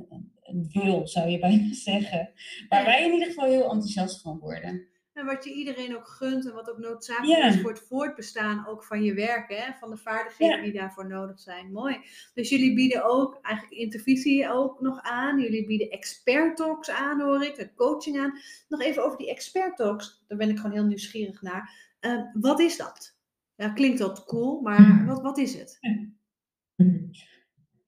wil, 0.72 1.08
zou 1.08 1.30
je 1.30 1.40
bijna 1.50 1.74
zeggen. 1.74 2.30
Waar 2.70 2.86
wij 2.86 3.06
in 3.06 3.14
ieder 3.14 3.28
geval 3.28 3.46
heel 3.46 3.64
enthousiast 3.72 4.22
van 4.22 4.40
worden. 4.40 4.88
En 5.14 5.26
wat 5.26 5.44
je 5.44 5.54
iedereen 5.54 5.96
ook 5.96 6.08
gunt 6.08 6.46
en 6.48 6.54
wat 6.54 6.70
ook 6.70 6.78
noodzakelijk 6.78 7.40
Ja. 7.40 7.48
is 7.48 7.62
voor 7.62 7.70
het 7.72 7.86
voortbestaan 7.88 8.68
ook 8.68 8.84
van 8.84 9.04
je 9.04 9.14
werk, 9.14 9.50
hè? 9.50 9.74
van 9.80 9.90
de 9.90 9.98
vaardigheden 9.98 10.58
Ja. 10.58 10.64
die 10.64 10.74
daarvoor 10.74 11.08
nodig 11.08 11.40
zijn. 11.40 11.72
Mooi. 11.72 11.98
Dus 12.34 12.50
jullie 12.50 12.74
bieden 12.76 13.04
ook 13.06 13.40
eigenlijk 13.42 13.76
intervisie 13.78 14.50
ook 14.52 14.82
nog 14.82 15.02
aan. 15.02 15.40
Jullie 15.40 15.66
bieden 15.66 15.90
expert 15.90 16.58
talks 16.58 16.90
aan, 16.90 17.22
hoor 17.22 17.44
ik, 17.44 17.56
en 17.58 17.74
coaching 17.76 18.20
aan. 18.20 18.40
Nog 18.68 18.82
even 18.82 19.04
over 19.06 19.18
die 19.18 19.30
expert 19.30 19.76
talks, 19.78 20.24
daar 20.28 20.38
ben 20.38 20.50
ik 20.50 20.58
gewoon 20.58 20.72
heel 20.72 20.86
nieuwsgierig 20.86 21.42
naar. 21.42 21.74
Eh, 22.00 22.22
wat 22.34 22.60
is 22.60 22.78
dat? 22.78 23.18
Ja, 23.60 23.70
klinkt 23.70 24.00
wat 24.00 24.26
cool, 24.26 24.62
maar 24.62 24.78
Hmm. 24.78 25.06
wat, 25.06 25.22
wat 25.22 25.38
is 25.38 25.54
het? 25.58 25.80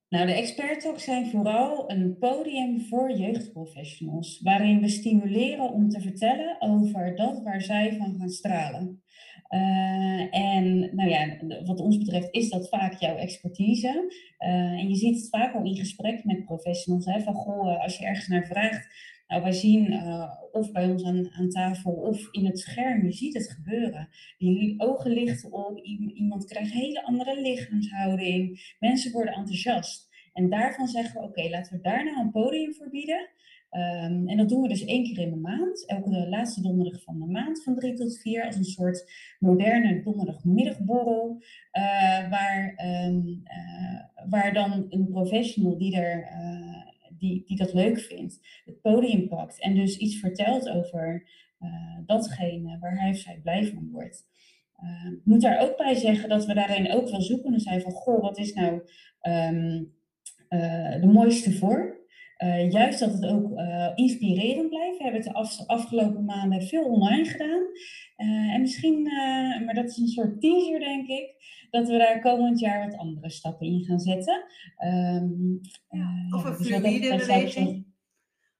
Nou, 0.08 0.26
de 0.26 0.32
expert 0.32 0.80
talks 0.80 1.04
zijn 1.04 1.30
vooral 1.30 1.90
een 1.90 2.16
podium 2.18 2.80
voor 2.80 3.16
jeugdprofessionals, 3.16 4.40
waarin 4.42 4.80
we 4.80 4.88
stimuleren 4.88 5.72
om 5.72 5.88
te 5.88 6.00
vertellen 6.00 6.56
over 6.60 7.16
dat 7.16 7.42
waar 7.42 7.62
zij 7.62 7.96
van 7.98 8.14
gaan 8.18 8.28
stralen. 8.28 9.02
Eh, 9.48 10.34
en 10.34 10.94
nou 10.94 11.08
ja, 11.08 11.36
wat 11.64 11.80
ons 11.80 11.98
betreft 11.98 12.28
is 12.34 12.50
dat 12.50 12.68
vaak 12.68 12.94
jouw 12.94 13.16
expertise. 13.16 14.12
Eh, 14.38 14.50
en 14.50 14.88
je 14.88 14.94
ziet 14.94 15.16
het 15.16 15.28
vaak 15.28 15.54
al 15.54 15.64
in 15.64 15.76
gesprek 15.76 16.24
met 16.24 16.44
professionals, 16.44 17.04
hè, 17.04 17.20
van 17.20 17.34
goh, 17.34 17.72
eh, 17.72 17.82
als 17.82 17.98
je 17.98 18.04
ergens 18.04 18.26
naar 18.26 18.46
vraagt, 18.46 18.88
nou 19.32 19.44
wij 19.44 19.52
zien 19.52 19.92
eh, 19.92 20.30
of 20.50 20.72
bij 20.72 20.90
ons 20.90 21.04
aan, 21.04 21.30
aan 21.32 21.48
tafel 21.48 21.92
of 21.92 22.28
in 22.30 22.46
het 22.46 22.58
scherm, 22.58 23.04
je 23.04 23.12
ziet 23.12 23.34
het 23.34 23.50
gebeuren. 23.50 24.08
Die 24.38 24.80
ogen 24.80 25.10
lichten 25.10 25.52
op, 25.52 25.78
iemand 26.14 26.44
krijgt 26.44 26.72
hele 26.72 27.04
andere 27.04 27.40
lichaamshouding, 27.40 28.74
mensen 28.78 29.12
worden 29.12 29.34
enthousiast. 29.34 30.10
En 30.32 30.50
daarvan 30.50 30.86
zeggen 30.86 31.20
we, 31.20 31.26
oké, 31.26 31.48
laten 31.48 31.76
we 31.76 31.82
daar 31.82 32.04
nou 32.04 32.20
een 32.20 32.30
podium 32.30 32.74
voor 32.74 32.90
bieden. 32.90 33.28
Ehm, 33.70 34.28
en 34.28 34.36
dat 34.36 34.48
doen 34.48 34.62
we 34.62 34.68
dus 34.68 34.84
één 34.84 35.04
keer 35.04 35.18
in 35.18 35.30
de 35.30 35.36
maand, 35.36 35.86
elke 35.86 36.28
laatste 36.28 36.62
donderdag 36.62 37.02
van 37.02 37.18
de 37.18 37.26
maand 37.26 37.62
van 37.62 37.74
drie 37.74 37.94
tot 37.94 38.18
vier, 38.18 38.44
als 38.44 38.56
een 38.56 38.64
soort 38.64 39.12
moderne 39.38 40.02
donderdagmiddagborrel, 40.02 41.42
uh, 41.72 42.30
waar, 42.30 42.74
um, 43.06 43.42
uh, 43.44 44.30
waar 44.30 44.52
dan 44.52 44.86
een 44.88 45.08
professional 45.10 45.78
die, 45.78 45.96
er, 45.96 46.26
die, 47.22 47.42
die 47.46 47.56
dat 47.56 47.74
leuk 47.74 48.00
vindt, 48.00 48.38
het 48.64 48.80
podium 48.80 49.28
pakt 49.28 49.60
en 49.60 49.74
dus 49.74 49.96
iets 49.96 50.18
vertelt 50.18 50.68
over 50.68 51.28
datgene 52.06 52.78
waar 52.78 53.00
hij 53.00 53.10
of 53.10 53.16
zij 53.16 53.40
blij 53.42 53.66
van 53.66 53.90
wordt. 53.90 54.26
Ik 55.12 55.24
moet 55.24 55.40
daar 55.40 55.60
ook 55.60 55.76
bij 55.76 55.94
zeggen 55.94 56.28
dat 56.28 56.46
we 56.46 56.54
daarin 56.54 56.92
ook 56.92 57.10
wel 57.10 57.22
zoekende 57.22 57.60
zijn 57.60 57.80
van, 57.80 57.92
goh, 57.92 58.20
wat 58.20 58.38
is 58.38 58.52
nou 58.52 58.72
um, 59.22 59.92
de 61.00 61.10
mooiste 61.12 61.52
vorm? 61.52 62.01
Uh, 62.42 62.70
juist 62.70 62.98
dat 62.98 63.12
het 63.12 63.26
ook 63.26 63.50
uh, 63.50 63.90
inspirerend 63.94 64.68
blijft. 64.68 64.96
We 64.98 65.02
hebben 65.02 65.20
het 65.22 65.30
de 65.30 65.38
af, 65.38 65.66
afgelopen 65.66 66.24
maanden 66.24 66.62
veel 66.62 66.84
online 66.84 67.24
gedaan. 67.24 67.62
Uh, 68.16 68.54
en 68.54 68.60
misschien, 68.60 69.02
maar 69.64 69.74
dat 69.74 69.88
is 69.88 69.96
een 69.96 70.06
soort 70.06 70.40
teaser 70.40 70.80
denk 70.80 71.08
ik, 71.08 71.34
dat 71.70 71.88
we 71.88 71.98
daar 71.98 72.20
komend 72.20 72.60
jaar 72.60 72.88
wat 72.90 72.98
andere 72.98 73.30
stappen 73.30 73.66
in 73.66 73.84
gaan 73.84 73.98
zetten. 73.98 74.44
Um, 74.84 75.60
ja, 75.88 76.36
of 76.36 76.44
een 76.44 76.56
dus 76.56 76.66
fluïde 76.66 77.16
beweging. 77.16 77.86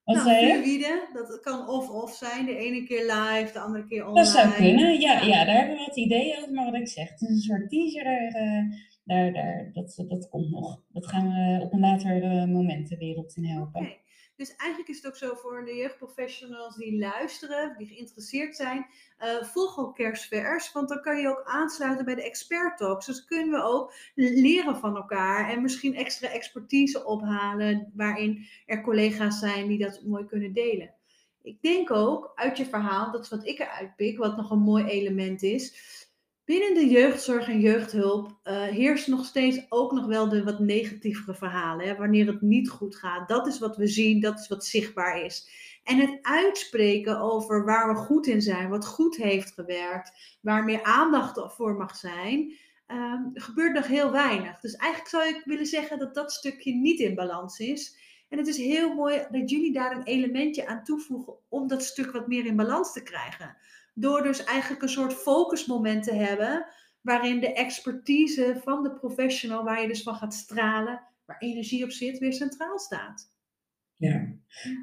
Wat 0.05 0.17
nou, 0.17 0.29
zei 0.29 0.47
je? 0.47 0.63
Fluïde, 0.63 1.09
dat 1.13 1.41
kan 1.41 1.69
of-of 1.69 2.13
zijn. 2.13 2.47
De 2.47 2.57
ene 2.57 2.85
keer 2.85 3.03
live, 3.03 3.53
de 3.53 3.59
andere 3.59 3.87
keer 3.87 4.07
online. 4.07 4.25
Dat 4.25 4.35
zou 4.35 4.53
kunnen, 4.53 5.01
ja, 5.01 5.21
ja. 5.21 5.45
daar 5.45 5.57
hebben 5.57 5.77
we 5.77 5.85
wat 5.87 5.97
ideeën 5.97 6.37
over. 6.39 6.53
Maar 6.53 6.65
wat 6.65 6.81
ik 6.81 6.89
zeg, 6.89 7.11
het 7.11 7.21
is 7.21 7.29
een 7.29 7.37
soort 7.37 7.71
teaser. 7.71 8.05
Daar, 8.05 8.91
daar, 9.05 9.33
daar, 9.33 9.71
dat, 9.73 10.05
dat 10.09 10.29
komt 10.29 10.51
nog. 10.51 10.83
Dat 10.89 11.07
gaan 11.07 11.29
we 11.29 11.65
op 11.65 11.73
een 11.73 11.81
later 11.81 12.17
uh, 12.17 12.45
moment 12.45 12.89
de 12.89 12.97
wereld 12.97 13.37
in 13.37 13.45
helpen. 13.45 14.01
Dus 14.37 14.57
eigenlijk 14.57 14.91
is 14.91 14.97
het 14.97 15.07
ook 15.07 15.17
zo 15.17 15.35
voor 15.35 15.65
de 15.65 15.75
jeugdprofessionals 15.75 16.77
die 16.77 16.99
luisteren, 16.99 17.75
die 17.79 17.87
geïnteresseerd 17.87 18.57
zijn, 18.57 18.87
uh, 19.19 19.43
volg 19.43 19.79
ook 19.79 19.95
kerstvers, 19.95 20.73
want 20.73 20.89
dan 20.89 21.01
kan 21.01 21.19
je 21.19 21.29
ook 21.29 21.43
aansluiten 21.45 22.05
bij 22.05 22.15
de 22.15 22.25
expert 22.25 22.79
talks. 22.79 23.07
Dus 23.07 23.25
kunnen 23.25 23.51
we 23.51 23.63
ook 23.63 23.95
leren 24.15 24.77
van 24.77 24.97
elkaar 24.97 25.51
en 25.51 25.63
misschien 25.63 25.95
extra 25.95 26.29
expertise 26.29 27.05
ophalen 27.05 27.93
waarin 27.95 28.47
er 28.67 28.83
collega's 28.83 29.39
zijn 29.39 29.69
die 29.69 29.79
dat 29.79 30.03
mooi 30.05 30.25
kunnen 30.25 30.53
delen. 30.53 30.95
Ik 31.43 31.63
denk 31.63 31.91
ook 31.91 32.33
uit 32.35 32.57
je 32.57 32.65
verhaal, 32.65 33.13
dat 33.13 33.23
is 33.23 33.29
wat 33.29 33.47
ik 33.47 33.59
eruit 33.59 33.97
pik, 33.97 34.19
wat 34.19 34.37
nog 34.37 34.51
een 34.51 34.59
mooi 34.59 34.85
element 34.85 35.43
is 35.43 36.02
Binnen 36.45 36.75
de 36.75 36.89
jeugdzorg 36.89 37.49
en 37.49 37.61
jeugdhulp 37.61 38.41
uh, 38.45 38.63
heerst 38.63 39.07
nog 39.07 39.25
steeds 39.25 39.67
ook 39.69 39.93
nog 39.93 40.07
wel 40.07 40.29
de 40.29 40.45
wat 40.45 40.59
negatievere 40.59 41.35
verhalen. 41.35 41.87
Hè, 41.87 41.97
wanneer 41.97 42.27
het 42.27 42.41
niet 42.41 42.71
goed 42.71 42.97
gaat. 42.97 43.29
Dat 43.29 43.47
is 43.47 43.59
wat 43.59 43.77
we 43.77 43.87
zien, 43.87 44.21
dat 44.21 44.39
is 44.39 44.49
wat 44.49 44.65
zichtbaar 44.65 45.25
is. 45.25 45.49
En 45.85 45.99
het 45.99 46.19
uitspreken 46.23 47.21
over 47.21 47.65
waar 47.65 47.89
we 47.89 47.95
goed 47.95 48.27
in 48.27 48.43
zijn, 48.43 48.69
wat 48.69 48.87
goed 48.87 49.17
heeft 49.17 49.53
gewerkt, 49.53 50.39
waar 50.41 50.65
meer 50.65 50.83
aandacht 50.83 51.55
voor 51.55 51.75
mag 51.75 51.97
zijn, 51.97 52.57
uh, 52.89 53.15
gebeurt 53.35 53.75
nog 53.75 53.87
heel 53.87 54.11
weinig. 54.11 54.61
Dus 54.61 54.75
eigenlijk 54.75 55.11
zou 55.11 55.29
ik 55.29 55.43
willen 55.45 55.67
zeggen 55.67 55.99
dat 55.99 56.15
dat 56.15 56.33
stukje 56.33 56.75
niet 56.75 57.01
in 57.01 57.15
balans 57.15 57.59
is. 57.59 57.97
En 58.33 58.39
het 58.39 58.47
is 58.47 58.57
heel 58.57 58.95
mooi 58.95 59.21
dat 59.31 59.51
jullie 59.51 59.73
daar 59.73 59.97
een 59.97 60.05
elementje 60.05 60.67
aan 60.67 60.85
toevoegen 60.85 61.35
om 61.49 61.69
dat 61.69 61.85
stuk 61.85 62.13
wat 62.13 62.29
meer 62.29 62.47
in 62.47 62.57
balans 62.57 62.93
te 62.93 63.03
krijgen. 63.03 63.57
Door 63.95 64.23
dus 64.23 64.45
eigenlijk 64.45 64.83
een 64.83 64.89
soort 64.89 65.15
focusmoment 65.15 66.05
te 66.05 66.15
hebben, 66.15 66.67
waarin 67.01 67.41
de 67.41 67.53
expertise 67.53 68.61
van 68.65 68.83
de 68.83 68.93
professional, 68.93 69.65
waar 69.65 69.83
je 69.83 69.89
dus 69.89 70.03
van 70.03 70.15
gaat 70.15 70.35
stralen, 70.35 71.01
waar 71.25 71.39
energie 71.39 71.85
op 71.85 71.91
zit, 71.91 72.19
weer 72.19 72.33
centraal 72.33 72.79
staat. 72.79 73.31
Ja. 73.97 74.29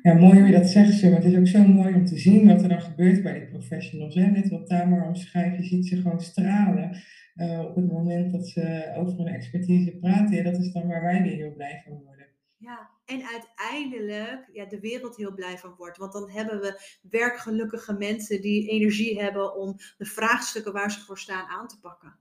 ja, 0.02 0.14
mooi 0.14 0.40
hoe 0.40 0.48
je 0.48 0.58
dat 0.58 0.70
zegt, 0.70 1.04
maar 1.04 1.12
het 1.12 1.26
is 1.26 1.38
ook 1.38 1.48
zo 1.48 1.64
mooi 1.64 1.94
om 1.94 2.06
te 2.06 2.18
zien 2.18 2.48
wat 2.48 2.62
er 2.62 2.70
dan 2.70 2.82
gebeurt 2.82 3.24
bij 3.24 3.40
die 3.40 3.50
professionals. 3.50 4.16
Net 4.16 4.50
wat 4.50 4.68
Tamer 4.68 5.08
omschrijft, 5.08 5.58
je 5.58 5.64
ziet 5.64 5.88
ze 5.88 6.02
gewoon 6.02 6.22
stralen 6.22 7.02
uh, 7.36 7.60
op 7.60 7.76
het 7.76 7.92
moment 7.92 8.32
dat 8.32 8.48
ze 8.48 8.94
over 8.96 9.18
hun 9.18 9.28
expertise 9.28 9.98
praten. 9.98 10.36
Ja, 10.36 10.44
dat 10.44 10.58
is 10.58 10.72
dan 10.72 10.88
waar 10.88 11.02
wij 11.02 11.22
weer 11.22 11.36
heel 11.36 11.54
blij 11.54 11.82
van 11.86 11.94
worden. 11.94 12.19
Ja, 12.60 12.90
en 13.06 13.24
uiteindelijk 13.24 14.50
ja, 14.54 14.66
de 14.66 14.80
wereld 14.80 15.16
heel 15.16 15.34
blij 15.34 15.58
van 15.58 15.76
wordt. 15.78 15.98
Want 15.98 16.14
dan 16.14 16.30
hebben 16.30 16.60
we 16.60 16.98
werkgelukkige 17.02 17.94
mensen 17.94 18.42
die 18.42 18.70
energie 18.70 19.22
hebben 19.22 19.56
om 19.56 19.76
de 19.98 20.06
vraagstukken 20.06 20.74
waar 20.74 20.92
ze 20.92 21.00
voor 21.00 21.20
staan 21.20 21.48
aan 21.48 21.68
te 21.68 21.80
pakken. 21.80 22.16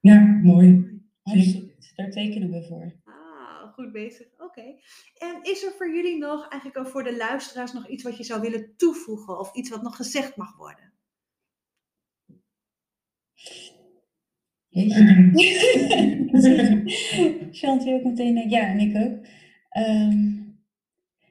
Ja, 0.00 0.20
mooi. 0.42 1.00
Daar 1.96 2.10
tekenen 2.10 2.50
we 2.50 2.66
voor. 2.68 2.92
Ah, 3.04 3.72
goed 3.72 3.92
bezig. 3.92 4.26
Oké. 4.38 4.62
En 5.18 5.42
is 5.42 5.62
er 5.62 5.72
voor 5.72 5.94
jullie 5.94 6.18
nog, 6.18 6.48
eigenlijk 6.48 6.86
ook 6.86 6.92
voor 6.92 7.04
de 7.04 7.16
luisteraars, 7.16 7.72
nog 7.72 7.88
iets 7.88 8.02
wat 8.02 8.16
je 8.16 8.24
zou 8.24 8.40
willen 8.40 8.76
toevoegen? 8.76 9.38
Of 9.38 9.54
iets 9.54 9.70
wat 9.70 9.82
nog 9.82 9.96
gezegd 9.96 10.36
mag 10.36 10.56
worden? 10.56 10.92
Chantal 17.52 17.94
ook 17.94 18.04
meteen, 18.04 18.48
ja, 18.48 18.66
en 18.66 18.78
ik 18.78 18.96
ook. 18.96 19.26
Um, 19.78 20.56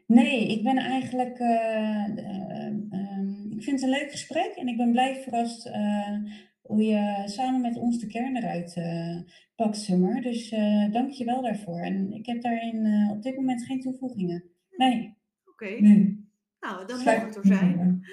nee, 0.08 0.48
ik 0.48 0.64
ben 0.64 0.78
eigenlijk. 0.78 1.40
Uh, 1.40 2.06
um, 2.06 3.52
ik 3.52 3.64
vind 3.64 3.82
het 3.82 3.82
een 3.82 4.00
leuk 4.00 4.12
gesprek 4.12 4.52
en 4.56 4.68
ik 4.68 4.78
ben 4.78 4.92
blij 4.92 5.22
verrast 5.22 5.68
uh, 5.68 6.18
hoe 6.62 6.84
je 6.84 7.24
samen 7.26 7.62
met 7.62 7.78
ons 7.78 8.00
de 8.00 8.08
kern 8.08 8.38
eruit 8.38 8.76
uh, 8.76 9.18
pakt, 9.56 9.78
Summer. 9.78 10.22
Dus 10.22 10.50
dank 10.92 11.12
je 11.12 11.26
wel 11.26 11.42
daarvoor. 11.42 11.80
En 11.80 12.12
ik 12.14 12.26
heb 12.26 12.42
daarin 12.42 13.10
op 13.12 13.24
dit 13.24 13.36
moment 13.36 13.66
geen 13.66 13.82
toevoegingen. 13.82 14.44
Nee. 14.78 15.18
Oké. 15.46 15.66
Okay. 15.66 15.80
Nee. 15.80 16.30
Nou, 16.60 16.88
dat 16.88 17.06
mag 17.06 17.26
het 17.26 17.36
er 17.36 17.46
zijn. 17.46 18.06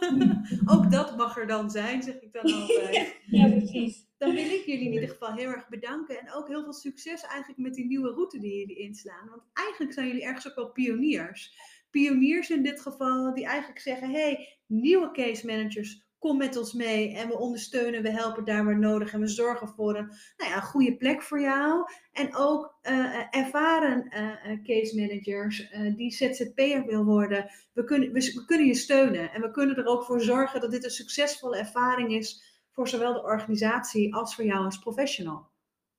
Ook 0.72 0.90
dat 0.90 1.16
mag 1.16 1.38
er 1.38 1.46
dan 1.46 1.70
zijn, 1.70 2.02
zeg 2.02 2.20
ik 2.20 2.32
dan 2.32 2.52
altijd. 2.60 3.16
ja, 3.26 3.48
precies. 3.48 4.07
Dan 4.18 4.34
wil 4.34 4.44
ik 4.44 4.64
jullie 4.66 4.86
in 4.86 4.92
ieder 4.92 5.08
geval 5.08 5.32
heel 5.32 5.48
erg 5.48 5.68
bedanken. 5.68 6.20
En 6.20 6.32
ook 6.32 6.48
heel 6.48 6.62
veel 6.62 6.72
succes 6.72 7.22
eigenlijk 7.22 7.58
met 7.58 7.74
die 7.74 7.86
nieuwe 7.86 8.10
route 8.10 8.38
die 8.38 8.58
jullie 8.58 8.78
inslaan. 8.78 9.28
Want 9.28 9.42
eigenlijk 9.52 9.92
zijn 9.92 10.06
jullie 10.06 10.24
ergens 10.24 10.48
ook 10.48 10.54
wel 10.54 10.72
pioniers. 10.72 11.56
Pioniers 11.90 12.50
in 12.50 12.62
dit 12.62 12.80
geval, 12.80 13.34
die 13.34 13.46
eigenlijk 13.46 13.80
zeggen: 13.80 14.10
hey, 14.10 14.58
nieuwe 14.66 15.10
case 15.10 15.46
managers 15.46 16.06
kom 16.18 16.36
met 16.36 16.56
ons 16.56 16.72
mee 16.72 17.14
en 17.14 17.28
we 17.28 17.38
ondersteunen, 17.38 18.02
we 18.02 18.10
helpen 18.10 18.44
daar 18.44 18.64
waar 18.64 18.78
nodig 18.78 19.12
en 19.12 19.20
we 19.20 19.26
zorgen 19.26 19.68
voor 19.68 19.96
een 19.96 20.12
nou 20.36 20.50
ja, 20.50 20.60
goede 20.60 20.96
plek 20.96 21.22
voor 21.22 21.40
jou. 21.40 21.84
En 22.12 22.36
ook 22.36 22.78
uh, 22.82 23.22
ervaren 23.30 24.08
uh, 24.10 24.62
case 24.62 25.00
managers 25.00 25.70
die 25.96 26.10
ZZP'er 26.10 26.86
wil 26.86 27.04
worden, 27.04 27.50
we 27.72 27.84
kunnen, 27.84 28.12
we, 28.12 28.44
kunnen 28.46 28.66
je 28.66 28.74
steunen 28.74 29.32
en 29.32 29.40
we 29.40 29.50
kunnen 29.50 29.76
er 29.76 29.86
ook 29.86 30.04
voor 30.04 30.20
zorgen 30.20 30.60
dat 30.60 30.70
dit 30.70 30.84
een 30.84 30.90
succesvolle 30.90 31.56
ervaring 31.58 32.12
is 32.12 32.47
voor 32.78 32.88
zowel 32.88 33.12
de 33.12 33.22
organisatie 33.22 34.14
als 34.14 34.34
voor 34.34 34.44
jou 34.44 34.64
als 34.64 34.78
professional. 34.78 35.46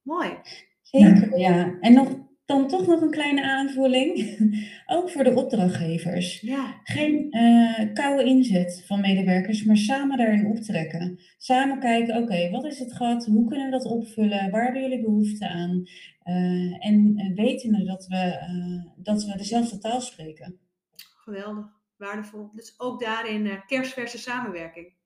Mooi. 0.01 0.37
Zeker, 0.81 1.37
ja. 1.37 1.77
En 1.79 1.93
nog 1.93 2.07
dan 2.45 2.67
toch 2.67 2.87
nog 2.87 3.01
een 3.01 3.11
kleine 3.11 3.43
aanvulling. 3.43 4.37
Ook 4.95 5.09
voor 5.09 5.23
de 5.23 5.35
opdrachtgevers. 5.35 6.41
Ja. 6.41 6.79
Geen 6.83 7.37
uh, 7.37 7.93
koude 7.93 8.23
inzet 8.23 8.83
van 8.85 9.01
medewerkers, 9.01 9.63
maar 9.63 9.77
samen 9.77 10.17
daarin 10.17 10.45
optrekken. 10.45 11.19
Samen 11.37 11.79
kijken, 11.79 12.17
oké, 12.17 12.49
wat 12.49 12.65
is 12.65 12.79
het 12.79 12.93
gat? 12.93 13.25
Hoe 13.25 13.47
kunnen 13.47 13.65
we 13.65 13.71
dat 13.71 13.85
opvullen? 13.85 14.51
Waar 14.51 14.63
hebben 14.63 14.81
jullie 14.81 15.01
behoefte 15.01 15.49
aan? 15.49 15.83
Uh, 16.23 16.85
en 16.85 17.15
weten 17.35 17.85
dat 17.85 18.05
we, 18.07 18.47
uh, 18.49 18.91
dat 19.03 19.23
we 19.23 19.37
dezelfde 19.37 19.77
taal 19.77 20.01
spreken. 20.01 20.59
Geweldig, 20.95 21.65
waardevol. 21.97 22.49
Dus 22.53 22.73
ook 22.77 23.01
daarin 23.01 23.63
kerstverse 23.65 24.17
samenwerking. 24.17 24.97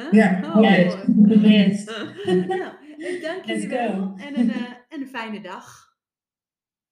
Huh? 0.00 0.12
Ja, 0.12 0.52
oh, 0.56 0.62
yes. 0.62 0.94
yes. 1.42 1.84
nou, 2.46 2.72
dank 3.22 3.44
jullie 3.44 3.68
wel 3.68 4.14
en 4.16 4.38
een, 4.38 4.50
en 4.88 5.00
een 5.00 5.08
fijne 5.08 5.40
dag. 5.40 5.88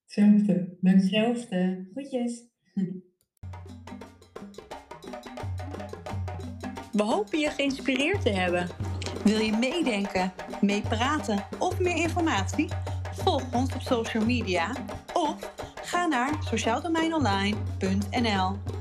Hetzelfde. 0.02 0.76
Hetzelfde. 0.82 1.88
Goedjes. 1.94 2.46
We 6.92 7.02
hopen 7.02 7.38
je 7.38 7.50
geïnspireerd 7.50 8.22
te 8.22 8.30
hebben. 8.30 8.68
Wil 9.24 9.40
je 9.40 9.56
meedenken, 9.56 10.32
meepraten 10.60 11.44
of 11.58 11.80
meer 11.80 11.96
informatie? 11.96 12.68
Volg 13.12 13.54
ons 13.54 13.74
op 13.74 13.80
social 13.80 14.24
media 14.24 14.72
of 15.12 15.52
ga 15.82 16.06
naar 16.06 16.36
sociaaldomeinonline.nl. 16.40 18.77